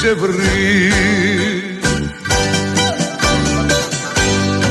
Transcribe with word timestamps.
σε 0.00 0.14
βρει. 0.14 0.92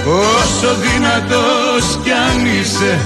Όσο 0.05 0.75
δυνατός 0.75 1.99
κι 2.03 2.11
αν 2.11 2.45
είσαι 2.45 2.99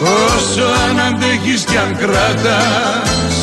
Όσο 0.00 0.64
αν 0.88 1.00
αντέχεις 1.00 1.64
κι 1.64 1.76
αν 1.76 1.96
κρατάς. 1.96 3.36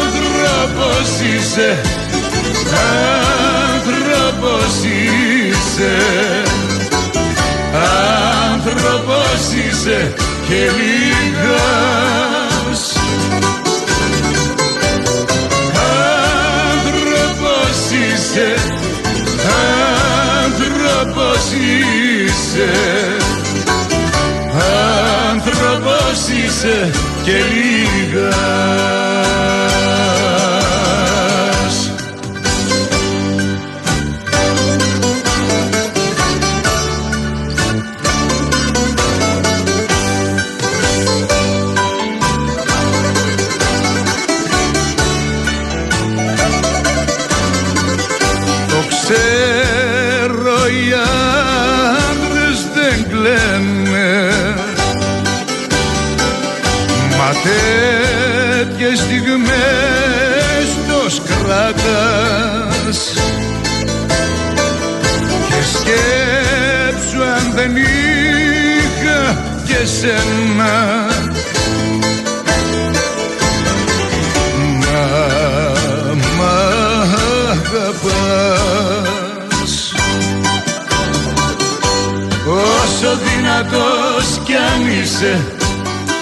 Άνθρωπος 0.00 1.08
είσαι 1.20 1.80
Άνθρωπος 3.72 4.84
είσαι. 4.84 5.96
Άνθρωπος 8.52 9.40
είσαι 9.54 10.14
και 10.48 10.70
λίγας 10.76 12.31
είσαι. 22.62 23.16
Άνθρωπος 25.30 26.28
είσαι 26.28 26.90
και 27.22 27.32
λίγας 27.32 29.01
δεν 67.62 67.76
είχα 67.76 69.20
και 69.66 69.86
σένα. 69.86 70.74
Μα, 74.78 75.06
μα 76.38 76.54
αγαπάς. 77.50 78.92
Όσο 82.46 83.10
δυνατός 83.24 84.26
κι 84.44 84.54
αν 84.54 85.00
είσαι 85.00 85.34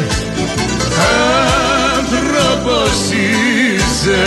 είσαι. 3.99 4.25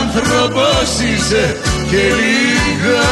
Άνθρωπος 0.00 0.98
είσαι 0.98 1.56
και 1.90 2.02
λίγας. 2.20 3.06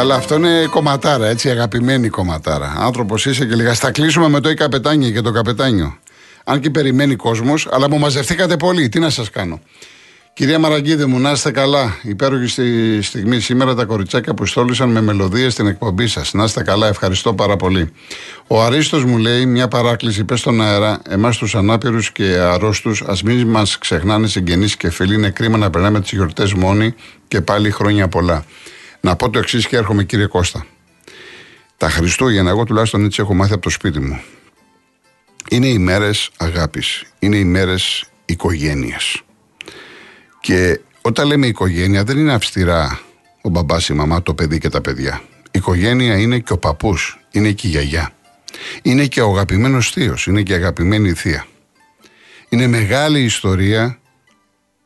Καλά, 0.00 0.14
αυτό 0.14 0.34
είναι 0.34 0.66
κομματάρα, 0.70 1.26
έτσι, 1.26 1.50
αγαπημένη 1.50 2.08
κομματάρα. 2.08 2.74
Άνθρωπος 2.78 3.26
είσαι 3.26 3.44
και 3.44 3.54
λίγα. 3.54 3.74
Θα 3.74 3.90
κλείσουμε 3.90 4.28
με 4.28 4.40
το 4.40 4.50
«Η 4.50 4.54
καπετάνια» 4.54 5.10
και 5.10 5.20
το 5.20 5.30
καπετάνιο. 5.30 5.98
Αν 6.44 6.60
και 6.60 6.70
περιμένει 6.70 7.16
κόσμος, 7.16 7.68
αλλά 7.70 7.90
μου 7.90 7.98
μαζευτήκατε 7.98 8.56
πολύ. 8.56 8.88
Τι 8.88 8.98
να 8.98 9.10
σας 9.10 9.30
κάνω. 9.30 9.60
Κυρία 10.32 10.58
Μαραγκίδη 10.58 11.04
μου, 11.04 11.18
να 11.18 11.30
είστε 11.30 11.50
καλά. 11.50 11.96
Υπέροχη 12.02 12.46
στη 12.46 12.98
στιγμή 13.02 13.40
σήμερα 13.40 13.74
τα 13.74 13.84
κοριτσάκια 13.84 14.34
που 14.34 14.46
στόλισαν 14.46 14.88
με 14.88 15.00
μελωδίες 15.00 15.52
στην 15.52 15.66
εκπομπή 15.66 16.06
σας. 16.06 16.32
Να 16.32 16.44
είστε 16.44 16.62
καλά, 16.62 16.86
ευχαριστώ 16.86 17.34
πάρα 17.34 17.56
πολύ. 17.56 17.92
Ο 18.46 18.62
Αρίστος 18.62 19.04
μου 19.04 19.18
λέει 19.18 19.46
μια 19.46 19.68
παράκληση, 19.68 20.24
πες 20.24 20.40
στον 20.40 20.62
αέρα, 20.62 21.00
εμάς 21.08 21.36
τους 21.36 21.54
ανάπηρους 21.54 22.12
και 22.12 22.24
αρρώστους, 22.24 23.02
ας 23.06 23.22
μην 23.22 23.46
μας 23.46 23.78
ξεχνάνε 23.78 24.26
συγγενείς 24.26 24.76
και 24.76 24.90
φίλοι. 24.90 25.14
Είναι 25.14 25.30
κρίμα 25.30 25.56
να 25.56 25.70
περνάμε 25.70 26.00
τις 26.00 26.10
γιορτές 26.10 26.52
μόνοι 26.52 26.94
και 27.28 27.40
πάλι 27.40 27.70
χρόνια 27.70 28.08
πολλά. 28.08 28.44
Να 29.00 29.16
πω 29.16 29.30
το 29.30 29.38
εξής 29.38 29.66
και 29.66 29.76
έρχομαι, 29.76 30.04
κύριε 30.04 30.26
Κώστα. 30.26 30.66
Τα 31.76 31.90
Χριστούγεννα, 31.90 32.50
εγώ 32.50 32.64
τουλάχιστον 32.64 33.04
έτσι 33.04 33.20
έχω 33.20 33.34
μάθει 33.34 33.52
από 33.52 33.62
το 33.62 33.70
σπίτι 33.70 34.00
μου. 34.00 34.20
Είναι 35.50 35.66
οι 35.66 35.78
μέρες 35.78 36.30
αγάπης. 36.36 37.04
Είναι 37.18 37.36
οι 37.36 37.44
μέρες 37.44 38.04
οικογένειας. 38.24 39.22
Και 40.40 40.80
όταν 41.00 41.26
λέμε 41.26 41.46
οικογένεια, 41.46 42.04
δεν 42.04 42.18
είναι 42.18 42.32
αυστηρά 42.32 43.00
ο 43.42 43.48
μπαμπάς, 43.48 43.88
η 43.88 43.92
μαμά, 43.92 44.22
το 44.22 44.34
παιδί 44.34 44.58
και 44.58 44.68
τα 44.68 44.80
παιδιά. 44.80 45.22
Οικογένεια 45.50 46.18
είναι 46.18 46.38
και 46.38 46.52
ο 46.52 46.58
παππούς, 46.58 47.18
είναι 47.30 47.52
και 47.52 47.66
η 47.66 47.70
γιαγιά. 47.70 48.12
Είναι 48.82 49.06
και 49.06 49.20
ο 49.20 49.30
αγαπημένος 49.30 49.90
θείος, 49.90 50.26
είναι 50.26 50.42
και 50.42 50.52
η 50.52 50.54
αγαπημένη 50.54 51.08
η 51.08 51.14
θεία. 51.14 51.46
Είναι 52.48 52.66
μεγάλη 52.66 53.20
ιστορία 53.20 53.98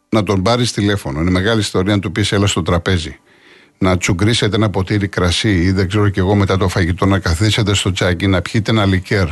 να 0.08 0.22
τον 0.22 0.42
πάρεις 0.42 0.72
τηλέφωνο. 0.72 1.20
Είναι 1.20 1.30
μεγάλη 1.30 1.60
ιστορία 1.60 1.94
να 1.94 2.00
του 2.00 2.12
πεις 2.12 2.32
έλα 2.32 2.46
στο 2.46 2.62
τραπέζι. 2.62 3.18
Να 3.78 3.98
τσουγκρίσετε 3.98 4.56
ένα 4.56 4.70
ποτήρι 4.70 5.08
κρασί 5.08 5.62
ή 5.62 5.70
δεν 5.72 5.88
ξέρω 5.88 6.08
κι 6.08 6.18
εγώ 6.18 6.34
μετά 6.34 6.56
το 6.56 6.68
φαγητό 6.68 7.06
να 7.06 7.18
καθίσετε 7.18 7.74
στο 7.74 7.92
τσάκι, 7.92 8.26
να 8.26 8.42
πιείτε 8.42 8.70
ένα 8.70 8.86
λικέρ. 8.86 9.28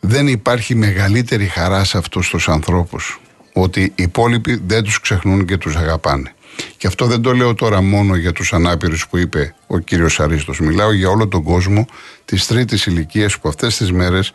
Δεν 0.00 0.28
υπάρχει 0.28 0.74
μεγαλύτερη 0.74 1.46
χαρά 1.46 1.84
σε 1.84 1.98
αυτούς 1.98 2.28
τους 2.28 2.48
ανθρώπους 2.48 3.20
ότι 3.52 3.80
οι 3.80 3.92
υπόλοιποι 3.94 4.62
δεν 4.66 4.82
τους 4.82 5.00
ξεχνούν 5.00 5.44
και 5.44 5.56
τους 5.56 5.76
αγαπάνε. 5.76 6.34
Και 6.76 6.86
αυτό 6.86 7.06
δεν 7.06 7.22
το 7.22 7.32
λέω 7.32 7.54
τώρα 7.54 7.80
μόνο 7.80 8.16
για 8.16 8.32
τους 8.32 8.52
ανάπηρους 8.52 9.08
που 9.08 9.18
είπε 9.18 9.54
ο 9.66 9.78
κύριος 9.78 10.20
Αρίστος. 10.20 10.60
Μιλάω 10.60 10.92
για 10.92 11.08
όλο 11.08 11.28
τον 11.28 11.42
κόσμο 11.42 11.86
της 12.24 12.46
τρίτης 12.46 12.86
ηλικίας 12.86 13.38
που 13.38 13.48
αυτές 13.48 13.76
τις 13.76 13.92
μέρες 13.92 14.32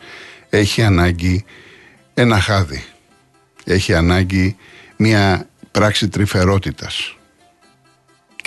έχει 0.48 0.82
ανάγκη 0.82 1.44
ένα 2.14 2.40
χάδι. 2.40 2.84
Έχει 3.64 3.94
ανάγκη 3.94 4.56
μια 4.96 5.48
πράξη 5.70 6.08
τρυφερότητας. 6.08 7.17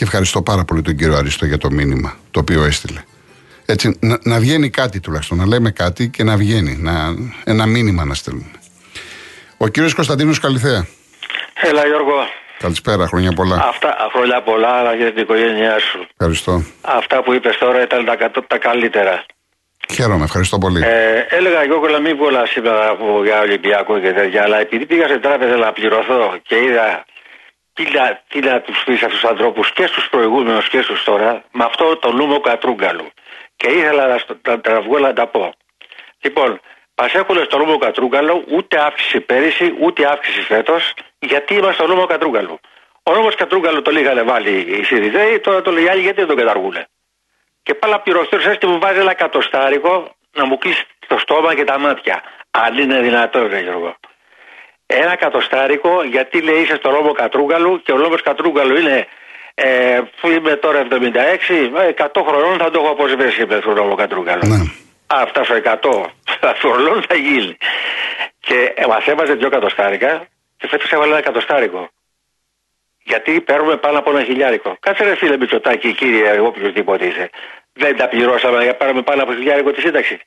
Και 0.01 0.07
ευχαριστώ 0.07 0.42
πάρα 0.42 0.63
πολύ 0.63 0.81
τον 0.81 0.95
κύριο 0.95 1.15
Αρίστο 1.15 1.45
για 1.45 1.57
το 1.57 1.71
μήνυμα 1.71 2.18
το 2.31 2.39
οποίο 2.39 2.63
έστειλε. 2.63 3.01
Έτσι, 3.65 3.98
να, 4.00 4.18
να 4.24 4.39
βγαίνει 4.39 4.69
κάτι 4.69 5.00
τουλάχιστον, 5.00 5.38
να 5.38 5.45
λέμε 5.45 5.71
κάτι 5.71 6.09
και 6.09 6.24
να 6.24 6.38
βγαίνει, 6.38 6.77
να, 6.80 6.94
ένα 7.44 7.65
μήνυμα 7.65 8.06
να 8.06 8.13
στέλνουμε. 8.13 8.51
Ο 9.57 9.68
κύριος 9.68 9.94
Κωνσταντίνος 9.94 10.39
Καλυθέα. 10.39 10.88
Έλα 11.53 11.86
Γιώργο. 11.88 12.13
Καλησπέρα, 12.59 13.07
χρόνια 13.07 13.31
πολλά. 13.31 13.56
Αυτά, 13.69 14.09
χρόνια 14.13 14.42
πολλά, 14.42 14.68
αλλά 14.68 14.94
για 14.95 15.13
την 15.13 15.21
οικογένειά 15.21 15.80
σου. 15.80 16.07
Ευχαριστώ. 16.18 16.63
Αυτά 16.81 17.24
που 17.24 17.33
είπες 17.33 17.57
τώρα 17.57 17.81
ήταν 17.81 18.06
τα, 18.06 18.15
κατώ- 18.15 18.47
τα 18.47 18.57
καλύτερα. 18.57 19.25
Χαίρομαι, 19.94 20.24
ευχαριστώ 20.24 20.57
πολύ. 20.57 20.81
Ε, 20.83 21.25
έλεγα 21.30 21.63
Γιώργο 21.63 21.88
να 21.88 22.00
μην 22.00 22.18
πολλά 22.18 22.45
σήμερα 22.45 22.89
από 22.89 23.24
για 23.24 23.39
Ολυμπιακό 23.39 24.00
και 24.00 24.12
τέτοια, 24.12 24.44
αλλά 24.44 24.59
επειδή 24.59 24.86
πήγα 24.86 25.07
σε 25.07 25.18
τράπεζα 25.18 25.56
να 25.56 25.71
πληρωθώ 25.71 26.38
και 26.47 26.56
είδα 26.56 27.06
τι 27.73 27.83
να, 27.91 28.21
τι 28.27 28.39
να 28.39 28.62
τους 28.62 28.83
πεις 28.83 29.03
αυτούς 29.03 29.19
τους 29.19 29.29
ανθρώπους 29.29 29.71
και 29.71 29.85
στους 29.88 30.09
προηγούμενους 30.09 30.68
και 30.69 30.81
στους 30.81 31.03
τώρα, 31.03 31.44
με 31.51 31.63
αυτό 31.63 31.97
το 31.97 32.12
νούμο 32.12 32.39
κατρούγκαλου. 32.39 33.09
Και 33.56 33.68
ήθελα 33.68 34.07
να, 34.07 34.18
στο- 34.18 34.38
να, 34.47 34.59
να 34.73 34.81
βγω 34.81 35.00
να 35.00 35.13
τα 35.13 35.27
πω. 35.27 35.53
Λοιπόν, 36.21 36.59
μας 37.01 37.13
έχουν 37.13 37.44
στο 37.45 37.57
νόμο 37.57 37.77
Κατρούγκαλο 37.77 38.44
ούτε 38.47 38.79
αύξηση 38.85 39.21
πέρυσι, 39.21 39.75
ούτε 39.79 40.06
αύξηση 40.12 40.41
φέτος, 40.41 40.94
γιατί 41.19 41.53
είμαστε 41.53 41.83
στο 41.83 41.94
νόμο 41.94 42.06
Κατρούγκαλου. 42.06 42.59
Ο 43.03 43.13
νόμο 43.13 43.31
Κατρούγκαλου 43.31 43.81
το 43.81 43.91
είχαν 43.91 44.25
βάλει 44.25 44.50
οι 44.59 44.83
Σιριζέοι, 44.83 45.39
τώρα 45.39 45.62
το 45.62 45.71
λέει 45.71 45.83
οι 45.83 45.88
άλλοι 45.88 46.01
γιατί 46.01 46.18
δεν 46.18 46.27
τον 46.27 46.38
καταργούνε. 46.38 46.88
Και 47.63 47.73
πάλι 47.73 48.00
πυροχτήριο 48.03 48.51
έτσι 48.51 48.65
μου 48.68 48.79
βάζει 48.79 49.00
ένα 49.00 49.12
εκατοστάρικο 49.12 50.15
να 50.33 50.45
μου 50.45 50.57
κλείσει 50.57 50.85
το 51.07 51.18
στόμα 51.18 51.56
και 51.56 51.63
τα 51.63 51.79
μάτια. 51.79 52.23
Αν 52.51 52.77
είναι 52.77 53.00
δυνατόν, 53.01 53.47
ρε 53.47 53.59
Γιώργο. 53.59 53.95
Ένα 54.94 55.12
εκατοστάρικο 55.12 56.04
γιατί 56.04 56.42
λέει 56.42 56.62
είσαι 56.62 56.76
στο 56.76 56.92
νόμο 56.92 57.12
Κατρούγκαλου 57.12 57.82
και 57.82 57.92
ο 57.92 57.98
νόμο 57.98 58.16
Κατρούγκαλου 58.24 58.78
είναι 58.78 59.08
ε, 59.54 60.02
που 60.22 60.30
είμαι 60.30 60.56
τώρα 60.56 60.88
76, 60.90 60.96
ε, 60.96 61.94
100 61.98 62.24
χρονών 62.28 62.58
θα 62.58 62.72
το 62.72 62.80
έχω 62.80 62.90
αποσβέσει 62.90 63.46
με 63.46 63.60
τον 63.60 63.74
νόμο 63.74 63.96
Κατρούγκαλου. 63.96 64.48
Ναι. 64.48 64.56
Α, 65.08 65.26
φτάσω 65.28 65.54
100 65.64 66.06
χρονών 66.60 67.04
θα 67.08 67.16
γίνει. 67.16 67.58
Και 68.40 68.74
ε, 68.76 68.86
μας 68.88 69.06
έβαζε 69.06 69.34
δύο 69.34 69.48
εκατοστάρικα 69.48 70.28
Και 70.58 70.68
φέτος 70.68 70.92
έβαλε 70.92 71.10
ένα 71.10 71.18
εκατοστάρικο. 71.20 71.90
Γιατί 73.04 73.42
παίρνουμε 73.42 73.78
πάνω 73.78 73.98
από 74.00 74.10
ένα 74.10 74.24
χιλιάρικο. 74.24 74.78
Κάτσε 74.80 75.04
ρε 75.04 75.16
φίλε 75.16 75.38
Μητσοτάκη, 75.38 75.94
κύριε, 75.94 76.30
εγώ 76.30 76.48
οποιοδήποτε 76.48 77.06
είσαι. 77.06 77.30
Δεν 77.74 77.98
τα 77.98 78.08
πληρώσαμε 78.08 78.64
για 78.64 78.76
πάρουμε 78.76 79.02
πάνω 79.02 79.24
από 79.24 79.34
χιλιάρικο 79.34 79.72
τη 79.72 79.82
σύνταξη. 79.82 80.20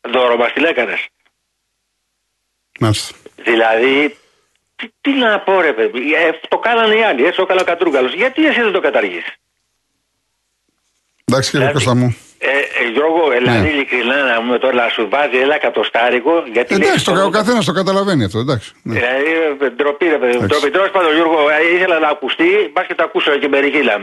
Δώρο 0.00 0.36
μας 0.36 0.52
την 0.52 0.64
έκανες. 0.64 1.06
Μάλιστα. 2.78 3.14
Δηλαδή, 3.36 4.16
τι, 4.76 4.88
τι 5.00 5.10
να 5.10 5.40
πω 5.40 5.60
ρε 5.60 5.72
παιδί, 5.72 6.14
ε, 6.14 6.30
το 6.48 6.58
κάνανε 6.58 6.94
οι 6.94 7.02
άλλοι, 7.02 7.24
έτσι 7.24 7.40
ο 7.40 7.46
Καλακατρούγκαλος. 7.46 8.14
Γιατί 8.14 8.46
εσύ 8.46 8.60
δεν 8.60 8.72
το 8.72 8.80
καταργείς; 8.80 9.24
Εντάξει 11.24 11.50
κύριε 11.50 11.66
Δηλαδή, 11.66 11.84
Κώστα 11.84 12.00
μου. 12.00 12.16
Ε, 12.40 12.50
ε, 12.80 12.82
Γιώργο, 12.94 13.22
δηλαδή 13.38 13.66
Ναι. 13.66 13.72
ειλικρινά 13.74 14.16
να 14.30 14.36
μου 14.44 14.52
τώρα 14.62 14.74
να 14.82 14.88
σου 14.94 15.02
βάζει 15.14 15.36
ένα 15.46 15.54
εκατοστάρικο. 15.60 16.32
Γιατί 16.56 16.70
Εντάξει, 16.74 17.04
το, 17.08 17.12
λέει- 17.16 17.28
ο 17.30 17.32
καθένας 17.38 17.64
το 17.68 17.72
καταλαβαίνει 17.80 18.24
αυτό. 18.28 18.38
Εντάξει. 18.44 18.68
Ναι. 18.88 18.92
Δηλαδή, 18.98 19.30
ε, 19.66 19.68
ντροπή 19.76 20.04
ρε 20.14 20.18
παιδί 20.20 20.34
μου. 20.36 20.42
Εντάξει. 20.42 20.50
Ντροπή. 20.52 20.68
Τέλος 20.76 20.90
πάντων, 20.94 21.10
Γιώργο, 21.18 21.38
ε, 21.56 21.58
ήθελα 21.76 21.96
να 22.04 22.08
ακουστεί, 22.14 22.48
μπας 22.72 22.84
και 22.88 22.94
το 22.98 23.02
ακούσω 23.08 23.30
και 23.42 23.48
μερικοί 23.54 23.80
λαμ. 23.90 24.02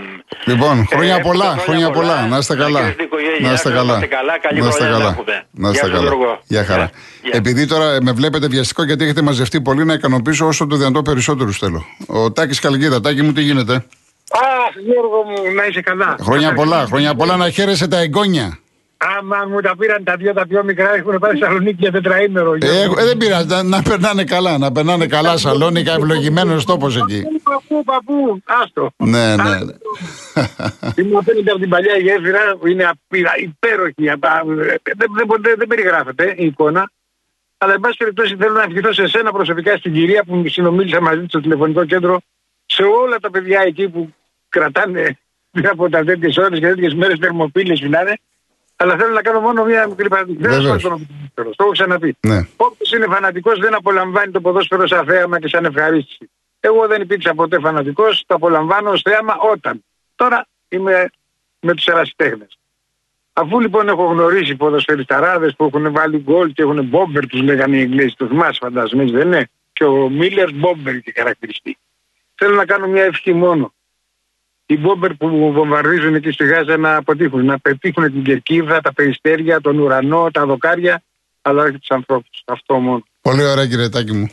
Λοιπόν, 0.52 0.76
χρόνια 0.94 1.16
Ε, 1.22 1.26
πολλά, 1.30 1.50
χρόνια 1.50 1.64
χρόνια 1.68 1.90
πολλά. 1.98 2.16
πολλά. 2.16 2.28
Να 2.32 2.38
είστε 2.42 2.54
Να 2.56 2.60
καλά. 2.64 2.80
χαιρετήσετε 2.80 3.02
την 3.02 3.06
οικογένειά 3.10 3.48
Να 3.48 3.54
είστε 3.56 3.68
σας, 3.70 3.78
καλά. 3.80 3.92
να 3.94 3.98
είστε 4.00 4.10
καλά. 4.18 4.34
Καλή 4.46 4.60
Να 4.62 4.68
είστε 4.68 4.80
χρονιά 4.84 4.94
να 4.98 5.00
καλά. 5.04 5.12
έχουμε. 5.16 5.36
Να 5.64 5.68
είστε 5.70 5.80
Γεια 5.80 5.84
σου, 5.88 5.94
καλά. 5.96 6.06
Γιώργο. 6.08 6.32
Γεια 6.54 6.64
χαρά. 6.70 6.88
Γεια. 7.26 7.32
Επειδή 7.40 7.64
τώρα 7.74 7.88
με 8.08 8.12
βλέπετε 8.20 8.46
βιαστικό 8.54 8.82
γιατί 8.90 9.02
έχετε 9.04 9.22
μαζευτεί 9.30 9.58
πολύ 9.68 9.84
να 9.90 9.94
ικανοποιήσω 10.00 10.44
όσο 10.52 10.64
το 10.72 10.76
δυνατό 10.82 11.02
περισσότερους 11.10 11.56
θέλω. 11.58 11.80
Ο 12.20 12.32
Τάκης 12.32 12.60
Καλγκίδα, 12.66 12.98
Τάκη 13.06 13.22
μου 13.26 13.32
τι 13.38 13.42
γίνεται; 13.50 13.86
Αχ, 14.68 14.76
Γιώργο 14.86 15.24
μου, 15.24 15.54
να 15.56 15.66
είσαι 15.66 15.82
καλά. 15.82 16.16
Χρόνια 16.22 16.54
πολλά, 16.54 16.86
χρόνια 16.86 17.16
πολλά 17.16 17.36
να 17.38 17.50
χαίρεσαι 17.50 17.88
τα 17.88 17.98
εγγόνια. 18.00 18.60
Άμα 19.20 19.46
μου 19.50 19.62
τα 19.62 19.76
πήραν 19.78 20.04
τα 20.04 20.16
δύο 20.16 20.34
τα 20.34 20.48
πιο 20.48 20.64
μικρά, 20.64 20.96
έχουν 20.96 21.20
πάει 21.20 21.32
στη 21.32 21.40
Θεσσαλονίκη 21.40 21.76
για 21.80 21.92
τετραήμερο. 21.92 22.54
Ε, 22.54 22.58
Γιώργο. 22.58 22.82
έχω- 22.84 23.00
ε, 23.00 23.04
δεν 23.06 23.18
πειράζει, 23.18 23.48
να, 23.48 23.64
να 23.64 23.82
περνάνε 23.82 24.24
καλά, 24.24 24.58
να 24.58 24.72
περνάνε 24.72 25.06
καλά. 25.08 25.38
Σαλόνικα, 25.38 25.94
ευλογημένος 25.94 26.66
τόπος 26.66 26.96
εκεί. 26.98 27.22
Παππού, 27.44 27.84
παππού, 27.84 28.42
άστο. 28.46 28.92
Ναι, 28.98 29.36
ναι. 29.36 29.44
ναι. 29.44 29.74
Είμαι 30.96 31.18
απέναντι 31.18 31.50
από 31.50 31.60
την 31.60 31.70
παλιά 31.70 31.98
γέφυρα 31.98 32.40
που 32.60 32.68
είναι 32.68 32.84
απείρα, 32.84 33.32
υπέροχη. 33.38 34.10
απα- 34.10 34.42
Δεν, 34.46 34.78
δεν, 34.98 35.28
δεν, 35.42 35.56
δεν 35.58 35.68
περιγράφεται 35.68 36.34
η 36.38 36.46
εικόνα. 36.46 36.90
Αλλά 37.58 37.74
εν 37.74 37.80
πάση 37.80 37.96
περιπτώσει 37.98 38.36
θέλω 38.40 38.54
να 38.54 38.64
ευχηθώ 38.64 38.94
σε 38.94 39.02
εσένα 39.02 39.32
προσωπικά 39.32 39.78
στην 39.78 39.94
κυρία 39.94 40.24
που 40.24 40.36
μου 40.36 40.48
συνομίλησα 40.48 41.02
μαζί 41.02 41.20
της 41.20 41.28
στο 41.30 41.40
τηλεφωνικό 41.40 41.86
κέντρο 41.86 42.20
σε 42.66 42.84
όλα 42.84 43.18
τα 43.20 43.30
παιδιά 43.30 43.62
εκεί 43.66 43.90
που 43.90 44.14
κρατάνε 44.60 45.18
πριν 45.52 45.68
από 45.68 45.90
τα 45.90 46.04
τέτοιες 46.04 46.38
ώρες 46.38 46.60
και 46.60 46.68
τέτοιες 46.68 46.94
μέρες 46.94 47.18
θερμοπύλε 47.20 47.74
μιλάνε. 47.82 48.14
Αλλά 48.76 48.98
θέλω 48.98 49.14
να 49.14 49.22
κάνω 49.22 49.40
μόνο 49.40 49.64
μια 49.66 49.88
μικρή 49.88 50.08
παραδείγμα. 50.08 50.42
Δεν 50.50 50.58
Βεβαίως. 50.58 50.76
ασχολούμαι 50.76 51.06
με 51.10 51.32
το 51.34 51.42
ποδόσφαιρο. 51.44 51.50
Το 51.56 51.64
έχω 51.64 51.72
ξαναπεί. 51.72 52.18
ναι. 52.20 52.40
Όποιος 52.56 52.92
είναι 52.92 53.06
φανατικός 53.06 53.60
δεν 53.60 53.74
απολαμβάνει 53.76 54.32
το 54.32 54.42
ποδόσφαιρο 54.42 54.88
σαν 54.88 55.06
θέαμα 55.06 55.40
και 55.40 55.48
σαν 55.48 55.66
ευχαρίστηση. 55.66 56.30
Εγώ 56.60 56.88
δεν 56.88 57.02
υπήρξα 57.02 57.34
ποτέ 57.34 57.60
φανατικός, 57.60 58.24
το 58.28 58.36
απολαμβάνω 58.36 58.90
ως 58.90 59.02
θέαμα 59.02 59.36
όταν. 59.52 59.84
Τώρα 60.16 60.48
είμαι 60.70 61.10
με 61.60 61.74
τους 61.74 61.86
ερασιτέχνες. 61.86 62.58
Αφού 63.34 63.60
λοιπόν 63.60 63.88
έχω 63.90 64.06
γνωρίσει 64.06 64.56
ποδοσφαιρισταράδες 64.56 65.56
που 65.56 65.64
έχουν 65.66 65.92
βάλει 65.92 66.18
γκολ 66.18 66.54
και 66.54 66.62
έχουν 66.62 66.84
μπόμπερ, 66.86 67.28
τους 67.28 67.42
λέγανε 67.42 67.78
οι 67.78 67.82
Εγγλέζοι, 67.82 68.14
το 68.18 68.28
θυμάσαι 68.28 68.60
φαντάζομαι, 68.62 69.04
έτσι 69.04 69.16
δεν 69.16 69.28
είναι. 69.28 69.50
Και 69.74 69.84
ο 69.84 70.10
Μίλλερ 70.10 70.52
μπόμπερ 70.54 71.00
και 71.02 71.14
χαρακτηριστεί. 71.18 71.78
Θέλω 72.36 72.56
να 72.56 72.66
κάνω 72.66 72.88
μια 72.88 73.04
ευχή 73.04 73.34
μόνο. 73.34 73.74
Οι 74.66 74.78
μπόμπερ 74.78 75.14
που 75.14 75.52
βομβαρδίζουν 75.54 76.16
εκεί 76.16 76.32
στη 76.32 76.46
Γάζα 76.46 76.78
να 76.78 76.96
αποτύχουν, 76.96 77.46
να 77.46 77.60
πετύχουν 77.60 78.04
την 78.12 78.24
κερκίδα, 78.24 78.82
τα 78.82 78.94
περιστέρια, 78.94 79.62
τον 79.62 79.80
ουρανό, 79.80 80.30
τα 80.32 80.46
δοκάρια, 80.46 81.02
αλλά 81.42 81.64
όχι 81.64 81.78
τους 81.80 81.90
ανθρώπους. 81.92 82.44
Αυτό 82.46 82.74
μόνο. 82.80 83.04
Πολύ 83.22 83.44
ωραία 83.46 83.66
κύριε 83.68 83.90
Τάκη 83.90 84.12
μου. 84.14 84.30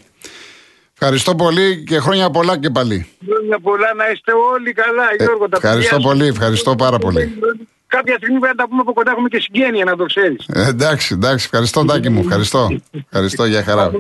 Ευχαριστώ 0.93 1.35
πολύ 1.35 1.85
και 1.87 1.99
χρόνια 1.99 2.31
πολλά 2.31 2.59
και 2.59 2.71
πάλι. 2.71 3.07
Χρόνια 3.27 3.59
πολλά 3.61 3.95
να 3.97 4.11
είστε 4.11 4.33
όλοι 4.53 4.73
καλά, 4.73 5.03
Ε, 5.19 5.25
Γιώργο. 5.25 5.49
τα 5.49 5.57
ευχαριστώ 5.57 5.97
παιδιά 5.97 6.09
σου. 6.09 6.17
πολύ, 6.17 6.27
ευχαριστώ 6.29 6.75
πάρα 6.75 6.99
πολύ. 6.99 7.39
Κάποια 7.87 8.15
στιγμή 8.17 8.39
πρέπει 8.39 8.57
να 8.57 8.63
τα 8.63 8.69
πούμε 8.69 8.81
από 8.81 8.93
κοντά, 8.93 9.11
έχουμε 9.11 9.29
και 9.29 9.41
συγγένεια, 9.41 9.85
να 9.85 9.97
το 9.97 10.05
ξέρεις. 10.05 10.47
Ε, 10.53 10.67
εντάξει, 10.69 11.15
εντάξει, 11.15 11.45
ευχαριστώ 11.45 11.85
Τάκη 11.85 12.09
μου, 12.09 12.21
ευχαριστώ. 12.21 12.81
Ευχαριστώ, 13.11 13.45
για 13.45 13.63
χαρά. 13.63 13.91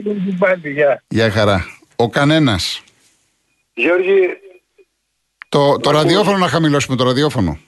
Για 1.09 1.31
χαρά. 1.31 1.65
Ο 1.97 2.09
κανένας. 2.09 2.83
Γιώργη, 3.75 4.19
Το, 5.53 5.77
το 5.77 5.91
ραδιόφωνο 5.91 6.39
να 6.39 6.49
χαμηλώσουμε, 6.49 6.97
το 6.97 7.05
ραδιόφωνο. 7.05 7.59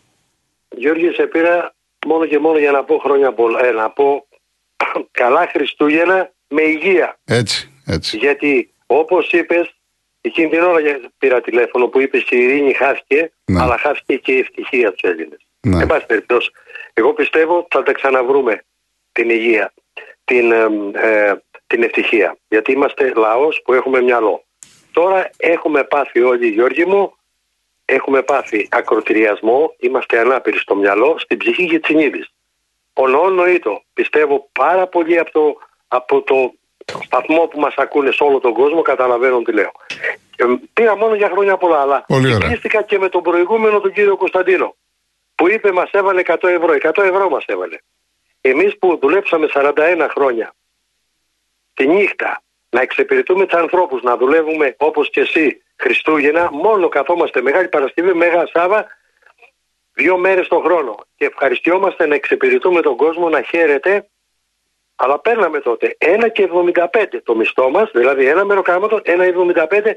Γιώργη, 0.76 1.10
σε 1.12 1.22
πήρα 1.26 1.74
μόνο 2.06 2.26
και 2.26 2.38
μόνο 2.38 2.58
για 2.58 2.70
να 2.70 2.84
πω 2.84 2.98
χρόνια 2.98 3.32
πολλά. 3.32 3.64
Ε, 3.66 3.70
να 3.70 3.90
πω 3.90 4.26
καλά 5.20 5.48
Χριστούγεννα 5.52 6.32
με 6.48 6.62
υγεία. 6.62 7.18
Έτσι, 7.24 7.70
έτσι. 7.86 8.16
Γιατί 8.16 8.72
όπως 8.86 9.32
είπες, 9.32 9.74
εκείνη 10.20 10.48
την 10.48 10.60
ώρα 10.62 10.80
για- 10.80 11.00
πήρα 11.18 11.40
τηλέφωνο 11.40 11.86
που 11.86 12.00
είπες 12.00 12.22
η 12.30 12.36
ειρήνη 12.36 12.72
χάθηκε, 12.72 13.32
Ναι. 13.44 13.62
αλλά 13.62 13.78
χάθηκε 13.78 14.16
και 14.16 14.32
η 14.32 14.38
ευτυχία 14.38 14.92
τους 14.92 15.10
Έλληνες. 15.10 15.38
Ναι. 15.60 15.80
Εν 15.82 15.86
πάση 15.86 16.06
περιπτώσει, 16.06 16.50
εγώ 16.92 17.12
πιστεύω 17.12 17.56
ότι 17.58 17.66
θα 17.70 17.82
τα 17.82 17.92
ξαναβρούμε 17.92 18.64
την 19.12 19.30
υγεία, 19.30 19.72
την, 20.24 20.52
ε, 20.52 20.66
ε, 20.94 21.34
την 21.66 21.82
ευτυχία. 21.82 22.36
Γιατί 22.48 22.72
είμαστε 22.72 23.12
λαός 23.16 23.62
που 23.64 23.72
έχουμε 23.72 24.00
μυαλό. 24.02 24.44
Τώρα 24.92 25.30
έχουμε 25.36 25.84
πάθει 25.84 26.20
όλοι, 26.20 26.48
Γιώργη 26.48 26.84
μου, 26.84 27.14
έχουμε 27.84 28.22
πάθει 28.22 28.68
ακροτηριασμό, 28.70 29.74
είμαστε 29.78 30.18
ανάπηροι 30.18 30.58
στο 30.58 30.74
μυαλό, 30.74 31.14
στην 31.18 31.36
ψυχή 31.38 31.66
και 31.66 31.78
τη 31.78 31.86
συνείδηση. 31.86 32.30
Ονονοήτο. 32.92 33.82
Πιστεύω 33.94 34.48
πάρα 34.52 34.86
πολύ 34.86 35.18
από 35.18 35.30
το, 35.30 35.56
από 35.88 36.22
το 36.22 36.52
σταθμό 37.04 37.46
που 37.46 37.60
μας 37.60 37.74
ακούνε 37.76 38.10
σε 38.10 38.22
όλο 38.22 38.38
τον 38.40 38.52
κόσμο, 38.52 38.82
καταλαβαίνουν 38.82 39.44
τι 39.44 39.52
λέω. 39.52 39.72
Ε, 40.36 40.44
Πήρα 40.72 40.96
μόνο 40.96 41.14
για 41.14 41.28
χρόνια 41.28 41.56
πολλά, 41.56 41.80
αλλά 41.80 42.04
Πολύ 42.06 42.26
ωραία. 42.26 42.40
συγκρίστηκα 42.40 42.82
και 42.82 42.98
με 42.98 43.08
τον 43.08 43.22
προηγούμενο 43.22 43.80
τον 43.80 43.92
κύριο 43.92 44.16
Κωνσταντίνο, 44.16 44.74
που 45.34 45.48
είπε 45.48 45.72
μας 45.72 45.90
έβαλε 45.90 46.22
100 46.26 46.36
ευρώ. 46.48 46.74
100 46.82 47.02
ευρώ 47.02 47.28
μας 47.28 47.44
έβαλε. 47.46 47.78
Εμείς 48.40 48.78
που 48.78 48.98
δουλέψαμε 49.00 49.48
41 49.54 50.06
χρόνια, 50.10 50.54
τη 51.74 51.86
νύχτα, 51.86 52.42
να 52.74 52.80
εξυπηρετούμε 52.80 53.46
τους 53.46 53.58
ανθρώπους, 53.58 54.02
να 54.02 54.16
δουλεύουμε 54.16 54.74
όπως 54.78 55.10
και 55.10 55.20
εσύ 55.20 55.62
Χριστούγεννα, 55.76 56.50
μόνο 56.52 56.88
καθόμαστε 56.88 57.42
Μεγάλη 57.42 57.68
Παρασκευή, 57.68 58.12
Μέγα 58.14 58.46
Σάβα, 58.52 58.86
δύο 59.94 60.16
μέρες 60.16 60.48
το 60.48 60.58
χρόνο. 60.58 60.94
Και 61.16 61.24
ευχαριστιόμαστε 61.24 62.06
να 62.06 62.14
εξυπηρετούμε 62.14 62.80
τον 62.80 62.96
κόσμο 62.96 63.28
να 63.28 63.42
χαίρεται. 63.42 64.08
Αλλά 64.96 65.20
παίρναμε 65.20 65.58
τότε 65.60 65.96
1,75 65.98 67.20
το 67.22 67.34
μισθό 67.34 67.70
μας, 67.70 67.90
δηλαδή 67.92 68.26
ένα 68.26 68.44
μεροκάματο, 68.44 69.00
1,75 69.04 69.92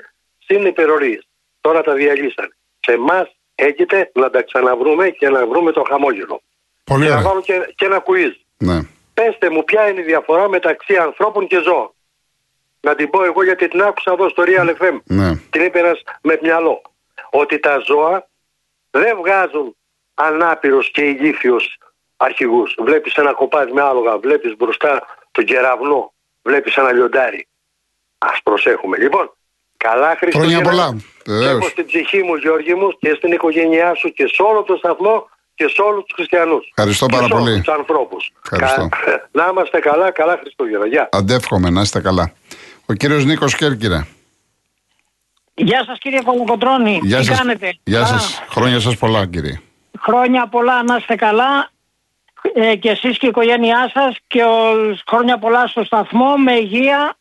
συν 0.45 0.65
υπερορίε. 0.65 1.19
Τώρα 1.61 1.81
τα 1.81 1.93
διαλύσανε. 1.93 2.55
Σε 2.79 2.91
εμάς 2.91 3.35
έχετε 3.55 4.11
να 4.13 4.29
τα 4.29 4.41
ξαναβρούμε 4.41 5.09
και 5.09 5.29
να 5.29 5.47
βρούμε 5.47 5.71
το 5.71 5.83
χαμόγελο. 5.89 6.41
Πολύ 6.83 7.03
Και 7.03 7.09
να 7.09 7.15
ωραία. 7.15 7.27
βάλω 7.27 7.41
και, 7.41 7.73
και 7.75 7.85
ένα 7.85 8.03
quiz. 8.07 8.33
Ναι. 8.57 8.79
Πέστε 9.13 9.49
μου 9.49 9.63
ποια 9.63 9.89
είναι 9.89 10.01
η 10.01 10.03
διαφορά 10.03 10.49
μεταξύ 10.49 10.95
ανθρώπων 10.95 11.47
και 11.47 11.59
ζώων. 11.61 11.91
Να 12.87 12.95
την 12.95 13.09
πω 13.09 13.23
εγώ 13.23 13.43
γιατί 13.43 13.67
την 13.67 13.81
άκουσα 13.81 14.11
εδώ 14.11 14.29
στο 14.29 14.43
Real 14.47 14.69
FM. 14.81 14.97
Ναι. 15.03 15.35
Την 15.49 15.61
είπε 15.65 15.79
ένας 15.79 16.01
με 16.21 16.39
μυαλό. 16.41 16.81
Ότι 17.29 17.59
τα 17.59 17.77
ζώα 17.87 18.27
δεν 18.91 19.17
βγάζουν 19.17 19.75
ανάπηρος 20.13 20.91
και 20.91 21.01
ηλίθιος 21.01 21.77
αρχηγούς. 22.17 22.75
Βλέπεις 22.79 23.13
ένα 23.15 23.33
κοπάδι 23.33 23.71
με 23.71 23.81
άλογα, 23.81 24.17
βλέπεις 24.17 24.55
μπροστά 24.57 25.05
τον 25.31 25.43
κεραυνό, 25.45 26.13
βλέπεις 26.41 26.75
ένα 26.75 26.91
λιοντάρι. 26.91 27.47
Ας 28.17 28.37
προσέχουμε. 28.43 28.97
Λοιπόν, 28.97 29.33
καλά 29.77 30.15
Χριστούγεννα. 30.19 30.53
Χρόνια 30.55 30.69
πολλά. 30.69 30.95
Και 31.23 31.31
Βεβαίως. 31.31 31.57
έχω 31.59 31.67
στην 31.69 31.85
ψυχή 31.85 32.23
μου 32.23 32.35
Γιώργη 32.35 32.73
μου 32.73 32.89
και 32.99 33.13
στην 33.17 33.31
οικογένειά 33.31 33.93
σου 33.95 34.09
και 34.13 34.27
σε 34.27 34.41
όλο 34.41 34.63
το 34.63 34.75
σταθμό 34.75 35.29
και 35.55 35.67
σε 35.67 35.81
όλους 35.81 36.03
τους 36.03 36.15
χριστιανούς. 36.15 36.71
Ευχαριστώ 36.75 37.05
Και 37.05 37.15
πάρα 37.15 37.27
σε 37.27 37.33
όλους 37.33 37.45
πολύ. 37.45 37.61
τους 37.61 37.73
ανθρώπους. 37.73 38.31
Ευχαριστώ. 38.51 38.87
Κα- 39.05 39.29
Να 39.39 39.47
είμαστε 39.51 39.79
καλά, 39.79 40.11
καλά 40.11 40.37
Χριστούγεννα. 40.41 40.85
Γεια. 40.87 41.09
Αντεύχομαι 41.11 41.69
να 41.69 41.81
είστε 41.81 41.99
καλά. 42.01 42.33
Ο 42.89 42.93
κύριος 42.93 43.25
Νίκος 43.25 43.55
Κέρκυρα. 43.55 44.07
Γεια 45.53 45.83
σας 45.85 45.97
κύριε 45.99 46.21
Κολοκοτρώνη. 46.21 46.99
Γεια 47.03 47.17
Τι 47.19 47.25
σας. 47.25 47.37
κάνετε; 47.37 47.77
Γεια 47.83 48.01
Α, 48.01 48.05
σας. 48.05 48.41
Χρόνια 48.49 48.79
σας 48.79 48.97
πολλά 48.97 49.25
κύριε. 49.27 49.61
Χρόνια 49.99 50.47
πολλά 50.47 50.83
να 50.83 50.95
είστε 50.95 51.15
καλά 51.15 51.69
ε, 52.53 52.75
και 52.75 52.89
εσείς 52.89 53.17
και 53.17 53.25
η 53.25 53.29
οικογένειά 53.29 53.91
σας 53.93 54.15
και 54.27 54.43
ο, 54.43 54.55
χρόνια 55.07 55.37
πολλά 55.37 55.67
στο 55.67 55.83
σταθμό 55.83 56.37
με 56.37 56.53
υγεία 56.53 57.17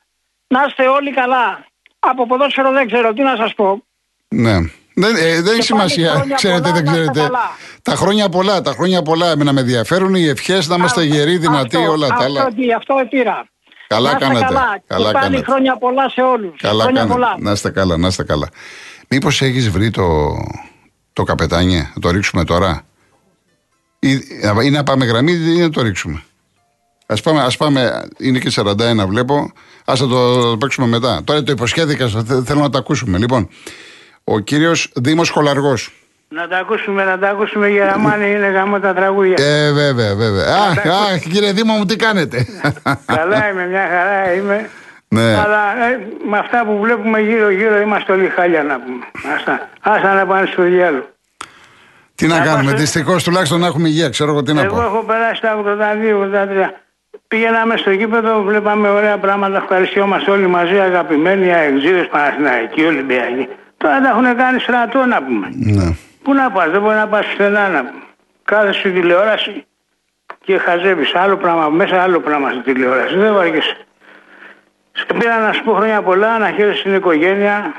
να 0.46 0.64
είστε 0.68 0.88
όλοι 0.88 1.12
καλά. 1.12 1.64
Από 1.98 2.26
ποδόσφαιρο 2.26 2.72
δεν 2.72 2.86
ξέρω 2.86 3.12
τι 3.12 3.22
να 3.22 3.36
σας 3.36 3.54
πω. 3.54 3.82
Ναι. 4.28 4.56
Δεν, 4.98 5.16
ε, 5.16 5.20
δεν 5.20 5.34
έχει 5.34 5.44
πάλι 5.46 5.62
σημασία. 5.62 6.10
χρόνια 6.10 6.34
Ξέρετε, 6.36 6.60
πολλά, 6.60 6.74
δεν 6.74 6.84
να 6.84 6.90
είστε 6.90 7.10
ξέρετε. 7.10 7.20
καλά. 7.20 7.50
Τα 7.82 7.94
χρόνια 7.94 8.28
πολλά, 8.28 8.60
τα 8.60 8.72
χρόνια 8.72 9.02
πολλά. 9.02 9.30
Εμένα 9.30 9.52
με 9.52 9.60
ενδιαφέρουν 9.60 10.14
οι 10.14 10.26
ευχές 10.26 10.68
να 10.68 10.74
είμαστε 10.74 11.02
γεροί, 11.02 11.36
δυνατοί, 11.38 11.76
αυτό, 11.76 11.90
όλα 11.90 12.08
τα 12.08 12.24
άλλα. 12.24 12.40
Αυτό, 12.42 12.54
τι, 12.54 12.72
αυτό 12.72 12.94
πήρα. 13.10 13.46
Καλά 13.86 14.10
να 14.10 14.16
είστε 14.16 14.26
κάνατε. 14.26 14.44
Καλά. 14.54 14.82
Καλά 14.86 15.06
και 15.06 15.12
πάλι 15.12 15.24
κάνατε. 15.26 15.42
χρόνια 15.50 15.76
πολλά 15.78 16.10
σε 16.10 16.20
όλους. 16.22 16.60
Καλά 16.60 16.82
χρόνια 16.82 17.00
κάνετε. 17.00 17.20
πολλά. 17.20 17.36
Να 17.38 17.52
είστε 17.52 17.70
καλά, 17.70 17.96
να 17.96 18.06
είστε 18.08 18.24
καλά. 18.24 18.48
Μήπως 19.08 19.42
έχεις 19.42 19.70
βρει 19.70 19.90
το, 19.90 20.34
το 21.12 21.22
καπετάνιε, 21.22 21.90
να 21.94 22.00
το 22.00 22.10
ρίξουμε 22.10 22.44
τώρα; 22.44 22.82
Ή, 23.98 24.10
ή 24.62 24.70
να 24.70 24.82
πάμε 24.82 25.04
γραμμή 25.04 25.32
ή 25.32 25.58
να 25.58 25.70
το 25.70 25.82
ρίξουμε; 25.82 26.22
Α 27.06 27.14
πάμε, 27.14 27.40
ας 27.40 27.56
πάμε, 27.56 28.08
είναι 28.18 28.38
και 28.38 28.52
41 28.54 29.06
βλέπω. 29.06 29.52
Α 29.84 29.94
το, 29.98 30.06
το 30.50 30.56
παίξουμε 30.56 30.86
μετά. 30.86 31.20
Τώρα 31.24 31.42
το 31.42 31.52
υποσχέθηκα, 31.52 32.08
θε- 32.08 32.44
θέλω 32.46 32.60
να 32.60 32.70
το 32.70 32.78
ακούσουμε. 32.78 33.18
Λοιπόν, 33.18 33.48
ο 34.24 34.38
κύριος 34.38 34.92
Δήμος 34.94 35.30
Κολαργός. 35.30 35.92
Να 36.28 36.48
τα 36.48 36.58
ακούσουμε, 36.58 37.04
να 37.04 37.18
τα 37.18 37.28
ακούσουμε 37.28 37.68
Γεραμάνη, 37.68 38.30
είναι 38.30 38.46
γάμο 38.46 38.80
τα 38.80 38.94
τραγούδια. 38.94 39.34
Ε, 39.38 39.72
βέβαια, 39.72 40.14
βέβαια. 40.14 40.44
Αχ, 40.54 40.86
αχ, 40.86 41.18
κύριε 41.32 41.52
Δήμο 41.52 41.74
μου, 41.74 41.84
τι 41.84 41.96
κάνετε; 41.96 42.46
Καλά 43.06 43.50
είμαι, 43.50 43.66
μια 43.66 43.86
χαρά 43.90 44.32
είμαι. 44.32 44.68
ναι. 45.08 45.34
Αλλά 45.36 45.84
ε, 45.90 45.98
με 46.28 46.38
αυτά 46.38 46.64
που 46.66 46.78
βλέπουμε 46.80 47.20
γύρω-γύρω 47.20 47.80
είμαστε 47.80 48.12
όλοι 48.12 48.28
χάλια 48.28 48.62
να 48.62 48.80
πούμε. 48.80 49.04
Άστα, 49.36 49.68
άστα 49.80 50.14
να 50.14 50.26
πάνε 50.26 50.46
στο 50.52 50.62
διάλογο. 50.62 51.08
Τι 52.14 52.26
να 52.26 52.38
να 52.38 52.44
κάνουμε, 52.44 52.62
πάστε- 52.62 52.78
δυστυχώς 52.80 53.24
τουλάχιστον 53.24 53.60
να 53.60 53.66
έχουμε 53.66 53.88
υγεία, 53.88 54.08
ξέρω 54.08 54.30
εγώ 54.30 54.42
τι 54.42 54.52
να 54.52 54.62
Εγώ 54.62 54.74
πω. 54.74 54.82
έχω 54.82 55.02
περάσει 55.06 55.40
τα 55.40 55.52
82-83. 55.56 56.70
Πήγαιναμε 57.28 57.76
στο 57.76 57.90
γήπεδο, 57.90 58.42
βλέπαμε 58.42 58.88
ωραία 58.88 59.18
πράγματα, 59.18 59.56
ευχαριστιόμαστε 59.56 60.30
όλοι 60.30 60.46
μαζί, 60.46 60.78
αγαπημένοι, 60.78 61.52
αεξίδες, 61.54 62.06
Παναθηναϊκοί, 62.10 62.84
Ολυμπιακοί. 62.84 63.48
Τώρα 63.76 64.00
τα 64.00 64.08
έχουν 64.08 64.36
κάνει 64.36 64.60
στρατό 64.60 65.04
να 65.04 65.22
πούμε. 65.22 65.48
Ναι. 65.52 65.96
Πού 66.26 66.34
να 66.34 66.50
πας, 66.50 66.70
δεν 66.70 66.80
μπορεί 66.80 66.94
να 66.94 67.08
πας 67.08 67.26
πουθενά 67.26 67.68
να 67.68 67.78
πούμε. 67.78 68.02
Κάθεσαι 68.44 68.78
στη 68.78 68.90
τηλεόραση 68.90 69.64
και 70.44 70.58
χαζεύεις 70.58 71.14
άλλο 71.14 71.36
πράγμα 71.36 71.68
μέσα, 71.68 72.02
άλλο 72.02 72.20
πράγμα 72.20 72.50
στη 72.50 72.72
τηλεόραση. 72.72 73.16
Δεν 73.16 73.34
βαριέσαι. 73.34 73.76
Σε 74.92 75.06
πήρα 75.18 75.38
να 75.38 75.52
σου 75.52 75.62
πω 75.64 75.72
χρόνια 75.74 76.02
πολλά, 76.02 76.38
να 76.38 76.50
χαίρεσαι 76.50 76.82
την 76.82 76.94
οικογένεια. 76.94 77.72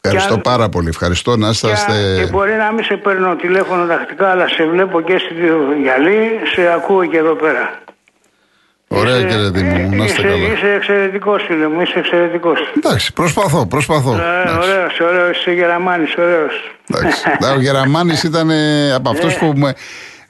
Ευχαριστώ 0.00 0.34
αν- 0.34 0.40
πάρα 0.40 0.68
πολύ. 0.68 0.88
Ευχαριστώ 0.88 1.36
να 1.36 1.46
Και, 1.46 1.50
είσαστε. 1.50 2.22
και 2.24 2.30
μπορεί 2.30 2.52
να 2.52 2.72
μην 2.72 2.84
σε 2.84 2.96
παίρνω 2.96 3.36
τηλέφωνο 3.36 3.86
τακτικά, 3.86 4.30
αλλά 4.30 4.48
σε 4.48 4.64
βλέπω 4.66 5.00
και 5.00 5.18
στη 5.18 5.34
γυαλί, 5.82 6.40
σε 6.54 6.72
ακούω 6.72 7.04
και 7.06 7.16
εδώ 7.16 7.34
πέρα. 7.34 7.78
Ωραία, 8.88 9.16
Είσαι- 9.16 9.26
κύριε 9.26 9.48
Δήμο 9.50 9.76
μου, 9.78 9.96
να 9.96 10.04
είστε 10.04 10.20
είσαι, 10.20 10.28
καλά. 10.28 10.52
Είσαι 10.52 10.72
εξαιρετικός 10.76 11.42
φίλε 11.46 11.68
μου, 11.68 11.80
είσαι 11.80 11.98
εξαιρετικός. 11.98 12.58
Εντάξει, 12.76 13.12
προσπαθώ, 13.12 13.66
προσπαθώ. 13.66 14.12
Ε, 14.12 14.42
Εντάξει. 14.42 14.70
ωραίος, 14.70 15.00
ωραίος, 15.00 15.38
είσαι 15.40 15.52
γεραμάνης, 15.52 16.14
ωραίος. 16.18 16.74
Εντάξει. 16.90 17.22
Να, 17.40 17.50
Ο 17.52 17.60
Γεραμάνης 17.60 18.22
ήταν 18.22 18.50
ε, 18.50 18.92
από 18.94 19.10
αυτούς 19.10 19.34
που 19.34 19.52
με, 19.56 19.74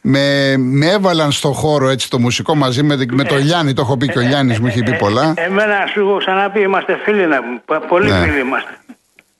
με, 0.00 0.54
με 0.58 0.86
έβαλαν 0.86 1.32
στο 1.32 1.52
χώρο 1.52 1.88
έτσι 1.88 2.10
το 2.10 2.18
μουσικό 2.18 2.54
μαζί 2.54 2.82
με, 2.82 2.96
με 3.10 3.24
τον 3.24 3.38
Γιάννη. 3.38 3.72
Το 3.72 3.80
έχω 3.82 3.96
πει 3.96 4.08
και 4.08 4.18
ο 4.18 4.22
Γιάννης 4.22 4.58
μου 4.60 4.66
είχε 4.66 4.82
πει 4.82 4.96
πολλά. 4.96 5.32
Εμένα 5.36 5.74
σου 5.92 6.00
έχω 6.00 6.16
ξαναπεί, 6.16 6.60
είμαστε 6.60 6.98
φίλοι 7.04 7.26
να 7.26 7.36
πούμε. 7.38 7.60
Πα- 7.64 7.80
Πολύ 7.80 8.10
Ναι. 8.10 8.18
φίλοι 8.18 8.40
είμαστε. 8.40 8.70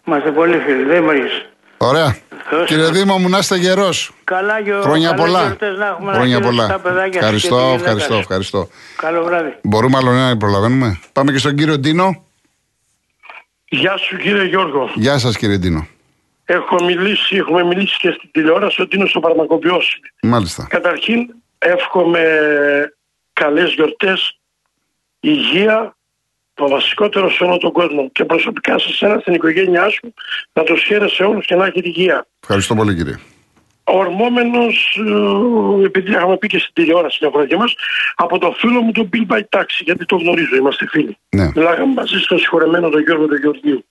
Είμαστε 0.07 0.31
πολύ 0.31 0.59
φίλοι, 0.67 0.83
δεν 0.85 1.05
βρίσκεις. 1.05 1.47
Ωραία. 1.77 2.17
Θεός 2.51 2.67
Κύριε 2.69 2.85
σας. 2.85 2.99
Δήμο 2.99 3.19
μου, 3.19 3.29
να 3.29 3.39
είστε 3.39 3.57
γερός. 3.57 4.11
Καλά 4.25 4.63
και 4.63 4.73
Χρόνια 4.73 5.09
καλές 5.11 5.25
πολλά. 5.25 5.41
γιορτές 5.43 5.79
να 5.79 5.87
έχουμε 5.87 6.07
να 6.13 6.17
Χρόνια 6.19 6.37
χαίρεσαι 6.37 6.51
πολλά. 6.57 6.67
τα 6.69 6.79
παιδάκια 6.79 7.05
σου 7.05 7.11
και 7.11 7.19
τη 7.19 7.25
Ευχαριστώ, 7.25 7.57
γυναίκα 7.57 7.75
ευχαριστώ, 7.75 8.13
σου. 8.13 8.19
ευχαριστώ. 8.19 8.69
Καλό 8.97 9.25
βράδυ. 9.25 9.57
Μπορούμε 9.63 9.97
άλλο 9.97 10.11
να 10.13 10.37
προλαβαίνουμε; 10.37 11.01
Πάμε 11.13 11.33
και 11.33 11.39
στον 11.39 11.55
κύριο 11.57 11.79
Ντίνο. 11.79 12.25
Γεια 13.69 13.97
σου 13.97 14.17
κύριε 14.17 14.45
Γιώργο. 14.45 14.91
Γεια 14.95 15.19
σας, 15.19 15.37
κύριε 15.37 15.57
Ντίνο. 15.59 15.87
Έχω 16.45 16.85
μιλήσει, 16.85 17.37
έχουμε 17.37 17.65
μιλήσει 17.65 17.99
και 17.99 18.11
στην 18.11 18.31
τηλεόραση 18.33 18.83
ότι 18.83 18.97
είναι 18.97 19.07
στο 19.09 19.21
φαρμακοποιός. 19.21 20.01
Μάλιστα. 20.23 20.67
Καταρχήν 20.71 21.35
εύχομαι 21.59 22.23
καλές 23.33 23.73
γιορτές, 23.73 24.39
υγεία, 25.21 25.97
το 26.59 26.69
βασικότερο 26.69 27.31
σε 27.31 27.45
όλο 27.45 27.57
τον 27.57 27.73
κόσμο. 27.73 28.11
Και 28.13 28.25
προσωπικά 28.25 28.79
σε 28.79 28.93
σένα, 28.93 29.19
στην 29.19 29.35
οικογένειά 29.35 29.89
σου, 29.89 30.15
να 30.53 30.63
τους 30.63 30.83
χαίρεσαι 30.83 31.23
όλους 31.25 31.47
και 31.47 31.55
να 31.55 31.65
έχετε 31.67 31.89
υγεία. 31.89 32.27
Ευχαριστώ 32.43 32.75
πολύ, 32.75 32.95
κύριε. 32.95 33.17
Ορμόμενος, 33.85 35.01
ε, 35.81 35.85
επειδή 35.85 36.11
είχαμε 36.11 36.37
πει 36.37 36.47
και 36.47 36.59
στην 36.59 36.73
τηλεόραση 36.73 37.19
μια 37.21 37.31
φορά 37.31 37.47
και 37.47 37.57
μας, 37.57 37.75
από 38.15 38.39
το 38.39 38.55
φίλο 38.59 38.81
μου 38.81 38.93
τον 38.93 39.09
Bill 39.13 39.27
by 39.33 39.41
Taxi, 39.57 39.81
γιατί 39.85 40.05
το 40.05 40.17
γνωρίζω, 40.17 40.57
είμαστε 40.57 40.87
φίλοι. 40.89 41.17
Ναι. 41.29 41.51
Μιλάγαμε 41.55 41.93
μαζί 41.95 42.19
στο 42.19 42.39
συγχωρεμένο 42.39 42.89
τον 42.89 43.01
Γιώργο 43.01 43.27
τον 43.27 43.39
Γεωργίου. 43.39 43.85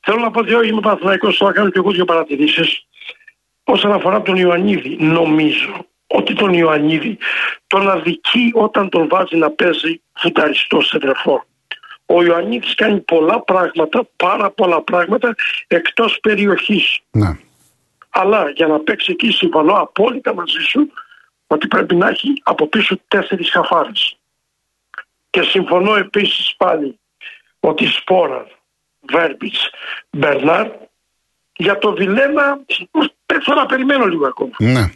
Θέλω 0.00 0.18
να 0.18 0.30
πω 0.30 0.42
δύο, 0.42 0.62
είμαι 0.62 0.80
Παναθηναϊκός, 0.80 1.36
θέλω 1.36 1.50
να 1.50 1.56
κάνω 1.56 1.70
και 1.70 1.78
εγώ 1.78 1.90
δύο 1.90 2.04
παρατηρήσεις. 2.04 2.86
Όσον 3.64 3.92
αφορά 3.92 4.22
τον 4.22 4.36
Ιωαννίδη, 4.36 4.96
νομίζω 5.00 5.86
ότι 6.06 6.34
τον 6.34 6.52
Ιωαννίδη 6.52 7.18
τον 7.66 7.90
αδικεί 7.90 8.50
όταν 8.54 8.88
τον 8.88 9.08
βάζει 9.08 9.36
να 9.36 9.50
παίζει 9.50 10.00
φουταριστό 10.12 10.80
σε 10.80 10.98
τρεφόρ. 10.98 11.40
Ο 12.14 12.22
Ιωαννίδης 12.22 12.74
κάνει 12.74 13.00
πολλά 13.00 13.40
πράγματα, 13.40 14.08
πάρα 14.16 14.50
πολλά 14.50 14.82
πράγματα 14.82 15.34
εκτός 15.66 16.18
περιοχής. 16.22 17.00
Ναι. 17.10 17.38
Αλλά 18.10 18.50
για 18.50 18.66
να 18.66 18.78
παίξει 18.78 19.12
εκεί 19.12 19.30
συμφωνώ 19.30 19.72
απόλυτα 19.72 20.34
μαζί 20.34 20.60
σου 20.68 20.92
ότι 21.46 21.66
πρέπει 21.66 21.94
να 21.94 22.08
έχει 22.08 22.32
από 22.42 22.66
πίσω 22.66 22.98
τέσσερις 23.08 23.50
χαφάρες. 23.50 24.18
Και 25.30 25.42
συμφωνώ 25.42 25.96
επίσης 25.96 26.54
πάλι 26.56 26.98
ότι 27.60 27.86
Σπόρα, 27.86 28.46
Βέρμπιτς, 29.00 29.70
Μπερνάρ 30.10 30.68
για 31.56 31.78
το 31.78 31.92
Βιλένα 31.92 32.60
θέλω 33.26 33.60
να 33.60 33.66
περιμένω 33.66 34.06
λίγο 34.06 34.26
ακόμα. 34.26 34.52
Ναι. 34.58 34.92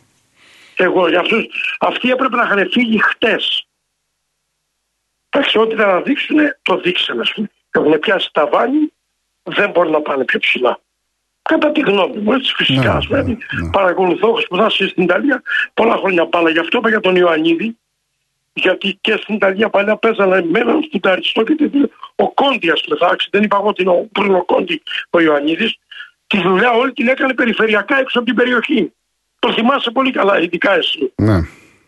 Εγώ 0.76 1.08
για 1.08 1.20
αυτούς, 1.20 1.76
αυτοί 1.80 2.10
έπρεπε 2.10 2.36
να 2.36 2.44
είχαν 2.44 2.70
φύγει 2.70 3.02
χτες. 3.02 3.65
Εντάξει, 5.30 5.58
ό,τι 5.58 5.74
να 5.74 6.00
δείξουν, 6.00 6.36
το 6.62 6.76
δείξαν, 6.80 7.20
ας 7.20 7.32
πούμε. 7.34 7.50
Έχουν 7.70 7.98
πιάσει 7.98 8.28
τα 8.32 8.46
βάνη, 8.46 8.92
δεν 9.42 9.70
μπορούν 9.70 9.92
να 9.92 10.00
πάνε 10.00 10.24
πιο 10.24 10.38
ψηλά. 10.38 10.80
Κατά 11.42 11.72
τη 11.72 11.80
γνώμη 11.80 12.16
μου, 12.16 12.32
έτσι 12.32 12.54
φυσικά. 12.54 12.80
Ναι, 12.80 12.88
ας 12.88 13.06
πούμε. 13.06 13.22
ναι, 13.22 13.32
ναι. 13.32 13.70
Παρακολουθώ, 13.70 14.28
έχω 14.28 14.40
σπουδάσει 14.40 14.88
στην 14.88 15.02
Ιταλία 15.02 15.42
πολλά 15.74 15.96
χρόνια 15.96 16.24
μπάλα. 16.24 16.50
Γι' 16.50 16.58
αυτό 16.58 16.78
είπα 16.78 16.88
για 16.88 17.00
τον 17.00 17.16
Ιωαννίδη, 17.16 17.76
γιατί 18.52 18.98
και 19.00 19.16
στην 19.22 19.34
Ιταλία 19.34 19.68
παλιά 19.70 19.96
παίζανε 19.96 20.42
με 20.44 20.58
έναν 20.58 20.88
φουταριστό 20.92 21.42
και 21.42 21.54
την- 21.54 21.90
ο 22.16 22.32
Κόντι, 22.32 22.70
α 22.70 22.76
πούμε. 22.84 22.96
εντάξει, 23.02 23.28
Δεν 23.30 23.42
είπα 23.42 23.56
εγώ 23.56 23.68
ότι 23.68 23.82
είναι 23.82 23.90
ο 23.90 24.08
Μπρούνο 24.12 24.44
Κόντι 24.44 24.82
ο 25.10 25.20
Ιωαννίδης. 25.20 25.78
Τη 26.26 26.40
δουλειά 26.40 26.70
όλη 26.70 26.92
την 26.92 27.08
έκανε 27.08 27.34
περιφερειακά 27.34 27.98
έξω 27.98 28.18
από 28.18 28.26
την 28.26 28.36
περιοχή. 28.36 28.92
Το 29.38 29.52
θυμάσαι 29.52 29.90
πολύ 29.90 30.10
καλά, 30.10 30.40
ειδικά 30.40 30.74
εσύ. 30.74 31.12
Ναι. 31.16 31.38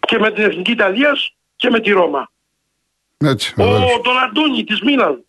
Και 0.01 0.19
με 0.19 0.31
την 0.33 0.45
Εθνική 0.45 0.71
Ιταλίας 0.71 1.35
και 1.57 1.71
με 1.71 1.81
τη 1.81 1.91
Ρώμα. 1.91 2.31
Έτσι. 3.25 3.55
Ο 3.57 3.65
βεβαίως. 3.65 3.81
Τον 4.33 4.65
της 4.67 4.81
Μίλαν. 4.81 5.23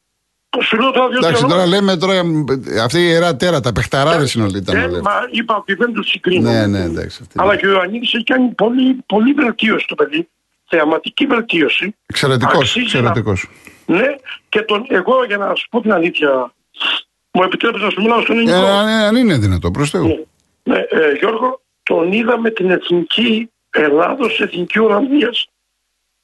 Που 0.50 0.64
σου 0.64 0.78
λέω 0.80 0.92
τώρα 0.92 1.08
δύο 1.10 1.18
Εντάξει, 1.18 1.44
τρία 1.44 1.54
τώρα 1.56 1.64
ονόματα. 1.64 1.82
λέμε 1.82 1.98
τώρα. 1.98 2.84
Αυτή 2.84 3.00
η 3.00 3.04
ιερά 3.08 3.36
τέρα, 3.36 3.60
τα 3.60 3.72
παιχταράδες 3.72 4.34
είναι 4.34 4.44
όλοι. 4.44 4.58
ήταν 4.58 4.76
Ε, 4.76 4.84
όλοι. 4.84 5.02
μα 5.02 5.12
είπα 5.32 5.56
ότι 5.56 5.74
δεν 5.74 5.94
τους 5.94 6.10
συγκρίνω. 6.10 6.52
Ναι, 6.52 6.66
ναι, 6.68 6.80
εντάξει. 6.84 7.20
αυτή 7.22 7.34
Αλλά 7.40 7.52
είναι. 7.52 7.62
και 7.62 7.68
ο 7.68 7.72
Ιωαννίδης 7.72 8.14
έχει 8.14 8.24
κάνει 8.24 8.48
πολύ, 8.50 8.98
πολύ 9.06 9.34
βελτίωση 9.34 9.86
το 9.88 9.96
παιδί. 9.96 10.30
Θεαματική 10.70 11.26
βελτίωση. 11.26 11.96
Εξαιρετικός. 12.06 12.54
αξίζει 12.56 12.80
να- 12.80 12.84
Εξαιρετικός. 12.84 13.50
Ναι, 13.86 14.16
και 14.50 14.62
τον, 14.62 14.86
εγώ 14.90 15.14
για 15.28 15.38
να 15.38 15.56
σου 15.56 15.68
πω 15.70 15.82
την 15.82 15.94
αλήθεια, 15.94 16.54
μου 17.32 17.44
επιτρέπεις 17.44 17.82
να 17.82 17.90
σου 17.90 18.02
μιλάω 18.02 18.22
στον 18.22 18.36
Ε, 18.36 18.40
ελληνικό. 18.40 18.66
αν, 18.66 18.88
αν 18.88 19.16
είναι 19.16 19.38
δυνατό, 19.38 19.72
προς 19.72 19.90
Θεού. 19.90 20.28
Ναι, 20.64 20.76
ναι, 20.76 20.80
ε, 20.90 21.12
Γιώργο, 21.20 21.62
τον 21.84 22.12
είδα 22.12 22.40
με 22.40 22.50
την 22.50 22.70
εθνική 22.70 23.50
Ελλάδος, 23.70 24.40
εθνική 24.40 24.80
Ολλανδίας. 24.80 25.48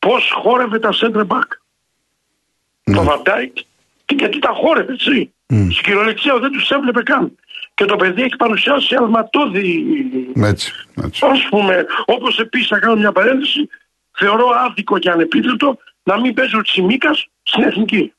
Πώς 0.06 0.32
χόρευε 0.42 0.80
τα 0.80 0.90
center 1.02 1.28
back. 1.28 1.50
Το 2.84 3.04
Βαντάικ, 3.04 3.58
γιατί 4.16 4.40
τα 4.40 4.52
χόρευε, 4.54 4.92
έτσι. 4.94 5.34
Στην 5.48 5.84
κυριολεξία 5.84 6.40
δεν 6.40 6.52
τους 6.52 6.70
έβλεπε 6.70 7.02
καν. 7.04 7.36
Και 7.74 7.86
το 7.86 7.96
παιδί 7.96 8.22
έχει 8.22 8.36
παρουσιάσει 8.36 8.96
αλματώδη 8.96 9.86
Έτσι. 10.36 10.72
έτσι. 11.04 11.26
Α 11.26 11.50
πούμε, 11.50 11.86
όπως 12.06 12.40
επίσης 12.40 12.68
θα 12.68 12.80
κάνω 12.80 12.96
μια 12.96 13.12
παρένθεση, 13.12 13.70
θεωρώ 14.12 14.46
άδικο 14.70 14.98
και 15.00 15.10
ανεπίθετο 15.10 15.78
να 16.04 16.20
μην 16.20 16.34
παίζει 16.34 16.56
ο 16.56 16.62
Τσιμίκας 16.62 17.28
στην 17.44 17.64
εθνική. 17.64 18.14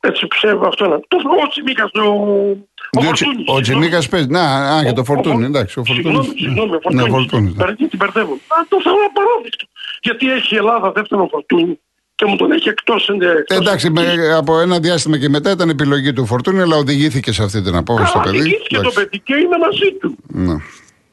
Έτσι 0.00 0.26
ψεύω 0.26 0.66
αυτό 0.66 0.88
να. 0.88 1.00
Το 1.00 1.16
ο 1.44 1.48
Τσιμίκας, 1.48 1.90
ο. 1.92 2.00
Ο 2.00 3.00
Διότι 3.00 3.24
Φορτούνης, 3.24 3.48
Ο 3.48 3.54
συγγνώμη. 3.54 3.60
Τσιμίκας 3.62 4.08
παίζει. 4.08 4.26
Να, 4.28 4.40
α, 4.76 4.84
και 4.84 4.92
το 4.92 5.00
Ο- 5.00 5.04
φορτούνι. 5.04 5.42
ο- 5.42 5.46
Εντάξει, 5.46 5.78
ο 5.80 5.84
Συγγνώμη, 5.84 6.16
φορτούνι. 6.16 6.38
συγγνώμη, 6.38 6.70
ο 6.70 6.74
Ναι, 6.74 6.80
Φορτούνης. 6.80 7.10
φορτούνι. 7.12 7.50
ναι. 7.50 7.56
Παρακεί 7.56 7.86
την 7.86 7.98
μπερδεύω. 7.98 8.32
Α, 8.32 8.56
το 8.68 8.80
θεωρώ 8.82 8.98
απαράδεκτο. 9.10 9.66
Γιατί 10.02 10.32
έχει 10.32 10.54
η 10.54 10.56
Ελλάδα 10.58 10.92
δεύτερο 10.92 11.28
φορτούνι 11.30 11.80
και 12.14 12.24
μου 12.26 12.36
τον 12.36 12.52
έχει 12.52 12.68
εκτός 12.68 13.08
Ε, 13.08 13.54
Εντάξει, 13.54 13.90
με, 13.90 14.34
από 14.36 14.60
ένα 14.60 14.78
διάστημα 14.80 15.18
και 15.18 15.28
μετά 15.28 15.50
ήταν 15.50 15.68
επιλογή 15.68 16.12
του 16.12 16.26
Φορτούνη, 16.26 16.60
αλλά 16.60 16.76
οδηγήθηκε 16.76 17.32
σε 17.32 17.42
αυτή 17.42 17.62
την 17.62 17.76
απόφαση 17.76 18.12
το 18.12 18.20
παιδί. 18.24 18.50
και 18.50 18.74
το 18.74 18.78
Εντάξει. 18.78 18.94
παιδί 18.98 19.18
και 19.18 19.34
είναι 19.34 19.58
μαζί 19.58 19.92
του. 20.00 20.16
Ναι. 20.26 20.54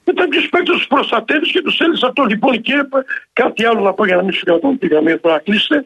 Με 0.07 0.13
τέτοιου 0.13 0.41
παίκτε 0.49 0.71
τους 0.71 0.87
προστατεύεις 0.87 1.51
και 1.51 1.61
τους 1.61 1.75
θέλεις 1.75 2.03
αυτό. 2.03 2.23
Λοιπόν, 2.23 2.61
και 2.61 2.73
κάτι 3.33 3.65
άλλο 3.65 3.79
να 3.81 3.93
πω 3.93 4.05
για 4.05 4.15
να 4.15 4.23
μην 4.23 4.33
σου 4.33 4.45
κρατώ 4.45 4.75
τη 4.79 4.87
γραμμή 4.87 5.17
που 5.17 5.29
να 5.29 5.37
κλείσετε. 5.37 5.85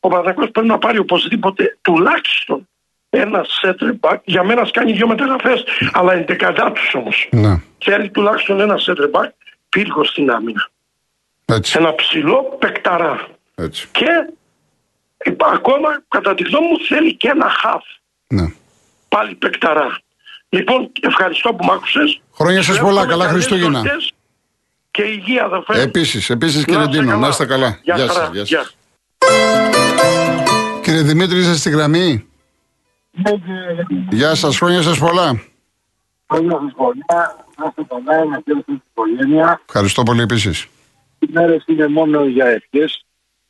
Ο 0.00 0.08
Παναγιώτο 0.08 0.50
πρέπει 0.50 0.68
να 0.68 0.78
πάρει 0.78 0.98
οπωσδήποτε 0.98 1.78
τουλάχιστον 1.82 2.68
ένα 3.10 3.44
center 3.62 3.90
back. 4.00 4.16
Για 4.24 4.44
μένα 4.44 4.60
ας 4.60 4.70
κάνει 4.70 4.92
δύο 4.92 5.06
μεταγραφές, 5.06 5.64
αλλά 5.92 6.14
είναι 6.14 6.24
δεκαδά 6.28 6.72
τους 6.72 6.94
όμως. 6.94 7.28
ναι. 7.30 7.62
Θέλει 7.78 8.10
τουλάχιστον 8.10 8.60
ένα 8.60 8.74
center 8.86 9.20
back 9.20 9.28
πύργο 9.68 10.04
στην 10.04 10.30
άμυνα. 10.30 10.68
Έτσι. 11.44 11.76
Ένα 11.78 11.94
ψηλό 11.94 12.56
πεκταρά. 12.58 13.26
έτσι. 13.54 13.88
Και 13.92 14.06
υπά- 15.24 15.52
ακόμα, 15.54 16.02
κατά 16.08 16.34
τη 16.34 16.42
γνώμη 16.42 16.66
μου, 16.66 16.78
θέλει 16.88 17.16
και 17.16 17.28
ένα 17.28 17.46
half. 17.64 17.80
Ναι. 18.26 18.52
Πάλι 19.08 19.34
πεκταρά. 19.34 19.98
Λοιπόν, 20.48 20.90
ευχαριστώ 21.00 21.54
που 21.54 21.64
μ' 21.64 21.70
άκουσες. 21.70 22.20
Χρόνια 22.34 22.62
σας 22.62 22.74
Σου 22.76 22.80
πολλά, 22.82 22.92
εύχομαι 23.00 23.12
καλά 23.12 23.26
καλές 23.26 23.44
Χριστούγεννα. 23.44 23.80
γιορτές 23.80 24.12
και 24.90 25.02
υγεία 25.02 25.44
αδερφέ. 25.44 25.80
Επίσης, 25.80 26.30
επίσης 26.30 26.64
κύριε 26.64 26.76
Να 26.78 26.82
είστε 26.84 26.96
Ντίνο, 26.96 27.08
καλά. 27.10 27.20
να 27.20 27.28
είστε 27.28 27.46
καλά. 27.46 27.78
Γεια 27.82 27.94
Γεια 27.96 28.06
χαρά. 28.06 28.24
σας. 28.24 28.30
Γεια 28.32 28.42
Γεια. 28.42 28.58
σας. 28.62 28.76
Κύριε 30.82 31.02
Δημήτρη, 31.02 31.38
είστε 31.38 31.54
στη 31.54 31.70
γραμμή; 31.70 32.26
Γεια 34.10 34.34
σας, 34.34 34.56
χρόνια 34.56 34.82
σας 34.82 34.98
πολλά. 34.98 35.42
Χρόνια 36.32 36.58
σας 36.62 36.72
πολλά, 36.76 37.44
να 37.56 37.64
είστε 37.68 37.82
καλά, 37.88 38.24
να 38.24 38.40
χαίρετε 38.44 38.62
την 38.66 38.82
οικογένεια. 38.90 39.60
Ευχαριστώ 39.66 40.02
πολύ 40.02 40.22
επίσης. 40.22 40.66
Οι 41.24 41.28
μέρες 41.32 41.64
είναι 41.66 41.88
μόνο 41.88 42.24
για 42.24 42.46
ευχές. 42.46 43.04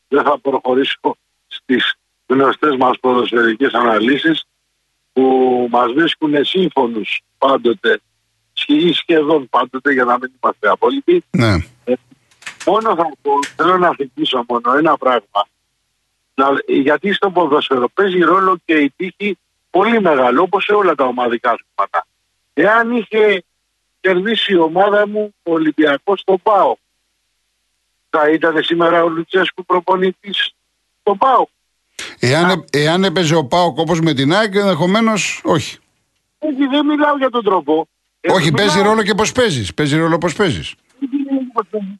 Δεν 0.09 0.23
θα 0.23 0.39
προχωρήσω 0.39 1.17
στις 1.47 1.95
γνωστές 2.27 2.77
μας 2.77 2.99
ποδοσφαιρικές 3.01 3.73
αναλύσεις 3.73 4.45
που 5.13 5.69
μας 5.71 5.93
βρίσκουν 5.93 6.45
σύμφωνους 6.45 7.21
πάντοτε, 7.39 8.01
ή 8.67 8.93
σχεδόν 8.93 9.49
πάντοτε 9.49 9.93
για 9.93 10.05
να 10.05 10.19
μην 10.19 10.33
είμαστε 10.43 10.69
απόλυτοι. 10.69 11.25
Ναι. 11.31 11.57
Μόνο 12.67 12.95
θα 12.95 13.11
πω, 13.23 13.33
θέλω 13.57 13.79
να 13.79 13.89
αφηγήσω 13.89 14.45
μόνο 14.49 14.79
ένα 14.79 14.97
πράγμα. 14.97 15.47
Να, 16.35 16.47
γιατί 16.67 17.13
στο 17.13 17.31
ποδόσφαιρο 17.31 17.89
παίζει 17.95 18.19
ρόλο 18.19 18.57
και 18.65 18.75
η 18.75 18.93
τύχη 18.97 19.39
πολύ 19.71 20.01
μεγάλο, 20.01 20.43
όπως 20.43 20.65
σε 20.65 20.73
όλα 20.73 20.95
τα 20.95 21.05
ομαδικά 21.05 21.57
θέματα. 21.75 22.07
Εάν 22.55 22.97
είχε 22.97 23.45
κερδίσει 24.01 24.53
η 24.53 24.59
ομάδα 24.59 25.09
μου 25.09 25.35
ο 25.43 25.53
Ολυμπιακός 25.53 26.21
στον 26.21 26.43
ΠΑΟ, 26.43 26.77
θα 28.19 28.31
ήταν 28.31 28.63
σήμερα 28.63 29.03
ο 29.03 29.09
Λουτσέσκου 29.09 29.65
προπονητής 29.65 30.51
στον 31.01 31.19
ΠΑΟ. 31.19 31.47
Εάν, 32.19 32.65
εάν 32.73 33.05
έπαιζε 33.05 33.35
ο 33.35 33.45
Πάοκ 33.45 33.79
όπως 33.79 34.01
με 34.01 34.13
την 34.15 34.35
ΑΕΚ, 34.35 34.55
ενδεχομένως 34.55 35.41
όχι. 35.45 35.79
Έτσι 36.39 36.67
δεν 36.67 36.87
μιλάω 36.87 37.17
για 37.17 37.31
τον 37.31 37.45
τρόπο. 37.45 37.89
Ε, 38.21 38.33
όχι, 38.33 38.51
μιλάω- 38.51 38.57
παίζει 38.67 38.83
ρόλο 38.83 39.03
και 39.03 39.15
πώς 39.15 39.33
παίζεις. 39.33 39.75
Παίζει 39.75 39.97
ρόλο 39.99 40.19
πώς 40.19 40.35
παίζεις. 40.35 40.75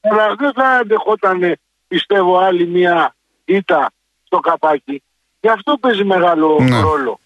Αλλά 0.01 0.35
δεν 0.39 0.53
θα 0.53 0.69
αντεχόταν, 0.69 1.57
πιστεύω, 1.89 2.39
άλλη 2.39 2.67
μια 2.67 3.15
ήττα 3.45 3.91
στο 4.25 4.39
καπάκι. 4.41 5.03
Γι' 5.41 5.49
αυτό 5.49 5.77
παίζει 5.81 6.05
μεγάλο 6.05 6.59
Ναι. 6.61 6.81
ρόλο. 6.81 7.19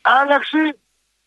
Άλλαξε 0.00 0.76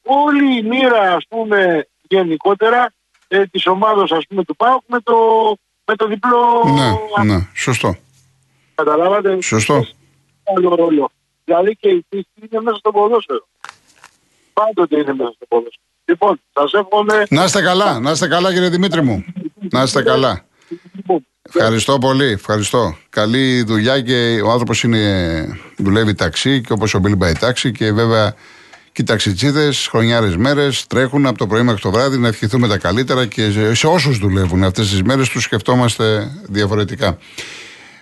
όλη 0.03 0.57
η 0.57 0.61
μοίρα, 0.63 1.15
ας 1.15 1.25
πούμε, 1.29 1.87
γενικότερα 2.07 2.93
ε, 3.27 3.45
της 3.45 3.65
ομάδας, 3.67 4.11
ας 4.11 4.25
πούμε, 4.29 4.43
του 4.43 4.55
ΠΑΟΚ 4.55 4.81
με 4.87 4.99
το, 4.99 5.15
με 5.85 5.95
το 5.95 6.07
διπλό... 6.07 6.37
Ναι, 6.75 7.33
ναι, 7.33 7.47
σωστό. 7.53 7.95
Καταλάβατε; 8.75 9.41
Σωστό. 9.41 9.87
Άλλο 10.55 10.75
ρόλο. 10.75 11.11
Δηλαδή 11.43 11.75
και 11.75 11.89
η 11.89 12.05
τύχη 12.09 12.27
είναι 12.35 12.61
μέσα 12.61 12.77
στο 12.77 12.91
ποδόσφαιρο. 12.91 13.47
Πάντοτε 14.53 14.97
είναι 14.99 15.13
μέσα 15.13 15.31
στο 15.35 15.45
ποδόσφαιρο. 15.47 15.83
Λοιπόν, 16.05 16.41
σας 16.53 16.73
εύχομαι... 16.73 17.25
Να 17.29 17.43
είστε 17.43 17.61
καλά, 17.61 17.99
να 17.99 18.11
είστε 18.11 18.27
καλά 18.27 18.53
κύριε 18.53 18.69
Δημήτρη 18.69 19.01
μου. 19.01 19.25
Να 19.71 19.81
είστε 19.81 20.03
καλά. 20.03 20.45
Ευχαριστώ 21.41 21.97
πολύ, 21.97 22.25
ευχαριστώ. 22.25 22.97
Καλή 23.09 23.63
δουλειά 23.63 24.01
και 24.01 24.41
ο 24.45 24.51
άνθρωπος 24.51 24.85
δουλεύει 25.77 26.13
ταξί 26.13 26.61
και 26.61 26.73
όπως 26.73 26.93
ο 26.93 26.99
Μπίλ 26.99 27.17
πάει 27.17 27.33
τάξη 27.33 27.71
και 27.71 27.91
βέβαια 27.91 28.35
και 28.95 29.01
οι 29.01 29.05
ταξιτσίδε 29.05 29.69
χρονιάρες 29.89 30.35
μέρες 30.35 30.85
τρέχουν 30.87 31.25
από 31.25 31.37
το 31.37 31.47
πρωί 31.47 31.61
μέχρι 31.61 31.81
το 31.81 31.91
βράδυ 31.91 32.17
να 32.17 32.27
ευχηθούμε 32.27 32.67
τα 32.67 32.77
καλύτερα 32.77 33.25
και 33.25 33.51
σε- 33.51 33.73
σε 33.75 33.87
όσους 33.87 34.17
δουλεύουν 34.17 34.63
αυτές 34.63 34.89
τις 34.89 35.01
μέρες 35.03 35.29
τους 35.29 35.43
σκεφτόμαστε 35.43 36.31
διαφορετικά. 36.49 37.17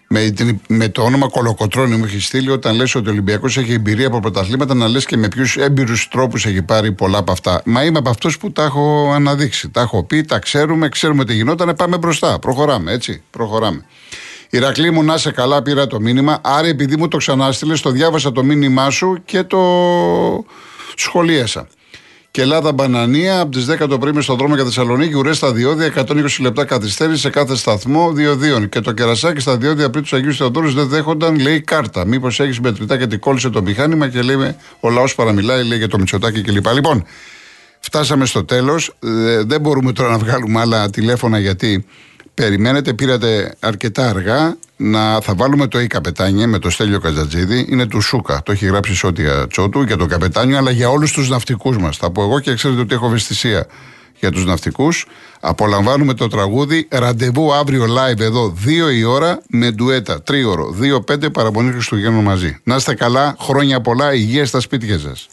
Με, 0.07 0.29
την, 0.29 0.59
με 0.67 0.89
το 0.89 1.01
όνομα 1.03 1.27
Κολοκοτρόνη 1.29 1.95
μου 1.95 2.03
έχεις 2.05 2.25
στείλει 2.25 2.49
όταν 2.49 2.75
λες 2.75 2.95
ότι 2.95 3.07
ο 3.07 3.11
Ολυμπιακός 3.11 3.57
έχει 3.57 3.73
εμπειρία 3.73 4.07
από 4.07 4.19
πρωταθλήματα 4.19 4.73
να 4.73 4.87
λες 4.87 5.05
και 5.05 5.17
με 5.17 5.27
ποιους 5.27 5.57
έμπειρους 5.57 6.07
τρόπους 6.07 6.45
έχει 6.45 6.61
πάρει 6.61 6.91
πολλά 6.91 7.17
από 7.17 7.31
αυτά. 7.31 7.61
Μα 7.65 7.83
είμαι 7.83 7.97
από 7.97 8.09
αυτούς 8.09 8.37
που 8.37 8.51
τα 8.51 8.63
έχω 8.63 9.11
αναδείξει. 9.15 9.69
Τα 9.69 9.81
έχω 9.81 10.03
πει, 10.03 10.23
τα 10.23 10.39
ξέρουμε, 10.39 10.89
ξέρουμε 10.89 11.25
τι 11.25 11.33
γινόταν. 11.33 11.73
Πάμε 11.77 11.97
μπροστά. 11.97 12.39
Προχωράμε, 12.39 12.91
έτσι. 12.91 13.21
Προχωράμε. 13.29 13.85
Ηρακλή 14.49 14.91
μου, 14.91 15.03
να 15.03 15.17
σε 15.17 15.31
καλά, 15.31 15.61
πήρα 15.61 15.87
το 15.87 15.99
μήνυμα. 15.99 16.39
Άρα, 16.43 16.67
επειδή 16.67 16.97
μου 16.97 17.07
το 17.07 17.17
ξανάστηλε, 17.17 17.73
το 17.77 17.89
διάβασα 17.91 18.31
το 18.31 18.43
μήνυμά 18.43 18.89
σου 18.89 19.21
και 19.25 19.43
το 19.43 19.59
σχολίασα. 20.97 21.67
Και 22.31 22.41
Ελλάδα 22.41 22.71
Μπανανία 22.71 23.39
από 23.39 23.51
τις 23.51 23.65
10 23.65 23.87
το 23.87 23.97
πρωί 23.97 24.11
μες 24.11 24.23
στον 24.23 24.37
δρόμο 24.37 24.55
για 24.55 24.63
Θεσσαλονίκη, 24.63 25.13
ουρές 25.13 25.37
στα 25.37 25.53
διόδια, 25.53 25.85
120 25.85 26.25
λεπτά 26.39 26.65
καθυστέρηση 26.65 27.19
σε 27.19 27.29
κάθε 27.29 27.55
σταθμό, 27.55 28.11
διοδίων. 28.11 28.69
Και 28.69 28.79
το 28.79 28.91
κερασάκι 28.91 29.39
στα 29.39 29.57
διόδια 29.57 29.89
πριν 29.89 30.03
τους 30.03 30.13
Αγίους 30.13 30.37
Θεοδόρους 30.37 30.73
δεν 30.73 30.87
δέχονταν, 30.87 31.39
λέει 31.39 31.61
κάρτα. 31.61 32.05
Μήπως 32.05 32.39
έχεις 32.39 32.59
μετρητά 32.59 32.97
και 32.97 33.07
την 33.07 33.19
κόλλησε 33.19 33.49
το 33.49 33.61
μηχάνημα 33.61 34.09
και 34.09 34.21
λέει 34.21 34.55
ο 34.79 34.89
λαός 34.89 35.15
παραμιλάει, 35.15 35.63
λέει 35.63 35.77
για 35.77 35.87
το 35.87 35.97
Μητσοτάκι 35.97 36.41
κλπ. 36.41 36.67
Λοιπόν, 36.73 37.05
Φτάσαμε 37.85 38.25
στο 38.25 38.45
τέλος. 38.45 38.95
δεν 39.45 39.61
μπορούμε 39.61 39.91
τώρα 39.91 40.09
να 40.09 40.17
βγάλουμε 40.17 40.59
άλλα 40.59 40.89
τηλέφωνα 40.89 41.39
γιατί 41.39 41.85
περιμένετε, 42.33 42.93
πήρατε 42.93 43.55
αρκετά 43.59 44.09
αργά. 44.09 44.57
Να, 44.85 45.21
θα 45.21 45.33
βάλουμε 45.35 45.67
το 45.67 45.79
«Η 45.79 45.87
καπετάνιε» 45.87 46.45
με 46.45 46.59
το 46.59 46.69
Στέλιο 46.69 46.99
Καζατζίδη. 46.99 47.65
Είναι 47.69 47.85
του 47.85 48.01
Σούκα. 48.01 48.41
Το 48.45 48.51
έχει 48.51 48.65
γράψει 48.65 48.95
Σώτια 48.95 49.47
Τσότου 49.47 49.81
για 49.81 49.97
το 49.97 50.05
καπετάνιο, 50.05 50.57
αλλά 50.57 50.71
για 50.71 50.89
όλους 50.89 51.11
τους 51.11 51.29
ναυτικούς 51.29 51.77
μας. 51.77 51.97
Θα 51.97 52.11
πω 52.11 52.23
εγώ 52.23 52.39
και 52.39 52.53
ξέρετε 52.53 52.81
ότι 52.81 52.93
έχω 52.93 53.05
ευαισθησία 53.05 53.67
για 54.19 54.31
τους 54.31 54.45
ναυτικούς. 54.45 55.05
Απολαμβάνουμε 55.39 56.13
το 56.13 56.27
τραγούδι. 56.27 56.87
Ραντεβού 56.91 57.53
αύριο 57.53 57.85
live 57.85 58.19
εδώ, 58.19 58.53
2 58.65 58.91
η 58.91 59.03
ώρα, 59.03 59.41
με 59.49 59.71
ντουέτα. 59.71 60.21
Τρίωρο, 60.21 60.71
2-5 60.71 61.31
παραμονή 61.31 61.71
Χριστουγέννων 61.71 62.23
μαζί. 62.23 62.57
Να 62.63 62.75
είστε 62.75 62.93
καλά, 62.93 63.35
χρόνια 63.39 63.81
πολλά, 63.81 64.13
υγεία 64.13 64.45
στα 64.45 64.59
σπίτια 64.59 64.99
σας. 64.99 65.27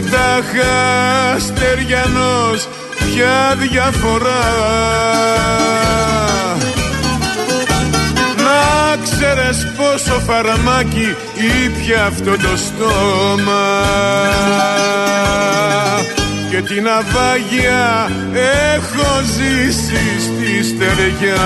Που 0.00 0.06
είμαι 0.06 0.16
τάχα 0.16 1.38
στεριανός 1.38 2.68
ποια 2.96 3.56
διαφορά. 3.56 4.44
Να 8.36 8.96
ξέρεις 9.02 9.66
πόσο 9.76 10.20
φαρμάκι 10.20 11.16
ήπια 11.64 12.04
αυτό 12.04 12.30
το 12.30 12.56
στόμα. 12.56 13.68
Και 16.50 16.60
την 16.60 16.88
αβάγια 16.88 18.10
έχω 18.74 19.20
ζήσει 19.36 20.20
στη 20.20 20.64
στεριά. 20.64 21.42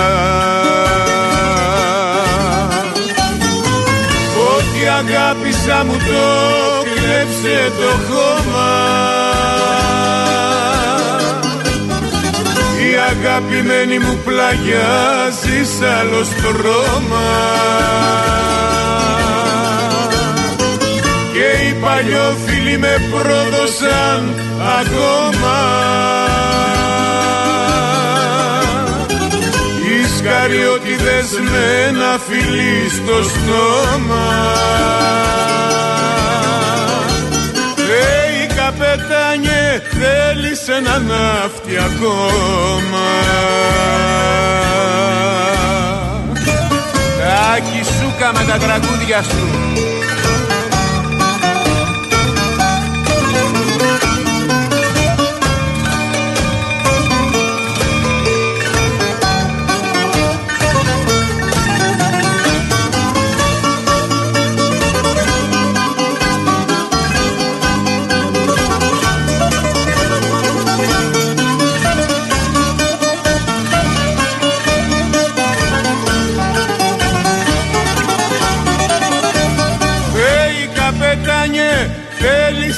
Ό,τι 4.55 4.87
αγάπησα 4.87 5.83
μου 5.85 5.97
το 5.97 6.94
κλέψε 7.05 7.71
το 7.79 7.91
χώμα. 8.07 8.73
Η 12.87 12.93
αγαπημένη 13.09 13.99
μου 13.99 14.19
πλαγιάζει 14.25 15.59
σ' 15.63 15.99
άλλος 15.99 16.27
στρώμα 16.27 17.31
και 21.33 21.65
οι 21.65 21.73
παλιόφιλοι 21.81 22.77
με 22.77 23.01
πρόδωσαν 23.11 24.33
ακόμα. 24.79 25.59
Οι 29.87 30.17
σκαριώτιδες 30.17 31.29
με 31.51 31.87
ένα 31.87 32.19
φιλί 32.27 32.89
στο 32.89 33.23
στόμα 33.23 34.64
θέλεις 39.89 40.67
ένα 40.67 40.99
ναύτη 40.99 41.77
ακόμα. 41.77 43.05
Τάκη 47.19 47.83
σούκα 47.83 48.31
με 48.33 48.51
τα 48.51 48.57
τραγούδια 48.57 49.23
σου 49.23 49.65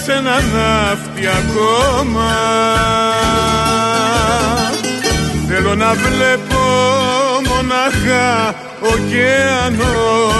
ένα 0.07 0.41
ναύτη 0.41 1.27
ακόμα. 1.27 2.31
Θέλω 5.47 5.75
να 5.75 5.93
βλέπω 5.93 6.59
μοναχά 7.47 8.55
ωκεανό. 8.81 10.31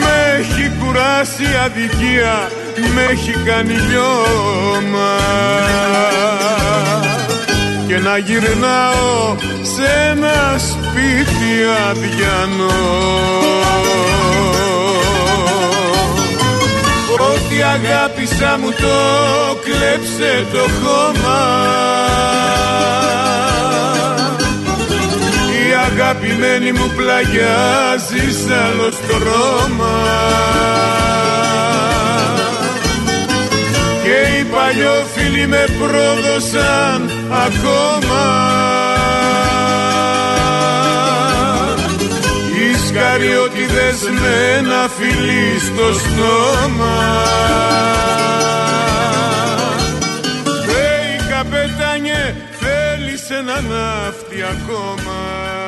Με 0.00 0.36
έχει 0.38 0.70
κουράσει 0.84 1.44
αδικία, 1.64 2.50
με 2.94 3.02
έχει 3.10 3.32
κάνει 3.44 3.72
λιώμα. 3.72 5.16
Και 7.86 7.98
να 7.98 8.18
γυρνάω 8.18 9.36
σε 9.62 10.10
ένα 10.10 10.58
σπίτι 10.58 11.52
αδιανό 11.88 13.18
Ό,τι 17.58 17.66
αγάπησα 17.66 18.58
μου 18.60 18.70
το 18.70 18.94
κλέψε 19.64 20.46
το 20.52 20.58
χώμα. 20.58 21.40
Η 25.68 25.74
αγαπημένη 25.92 26.72
μου 26.72 26.92
πλαγιάζει 26.96 28.32
σ' 28.32 28.50
άλλος 28.50 28.94
στρώμα 28.94 30.02
Και 34.02 34.38
οι 34.38 34.44
παλιόφιλοι 34.44 35.46
με 35.46 35.64
πρόδωσαν 35.78 37.10
ακόμα 37.46 38.87
Ισκαριώτιδες 42.98 44.02
με 44.20 44.56
ένα 44.58 44.88
φιλί 44.88 45.58
στο 45.58 45.92
στόμα. 45.92 47.22
Hey 50.66 51.22
καπετάνιε 51.30 52.34
θέλεις 52.60 53.30
ένα 53.30 53.60
ναύτη 53.60 54.42
ακόμα 54.42 55.67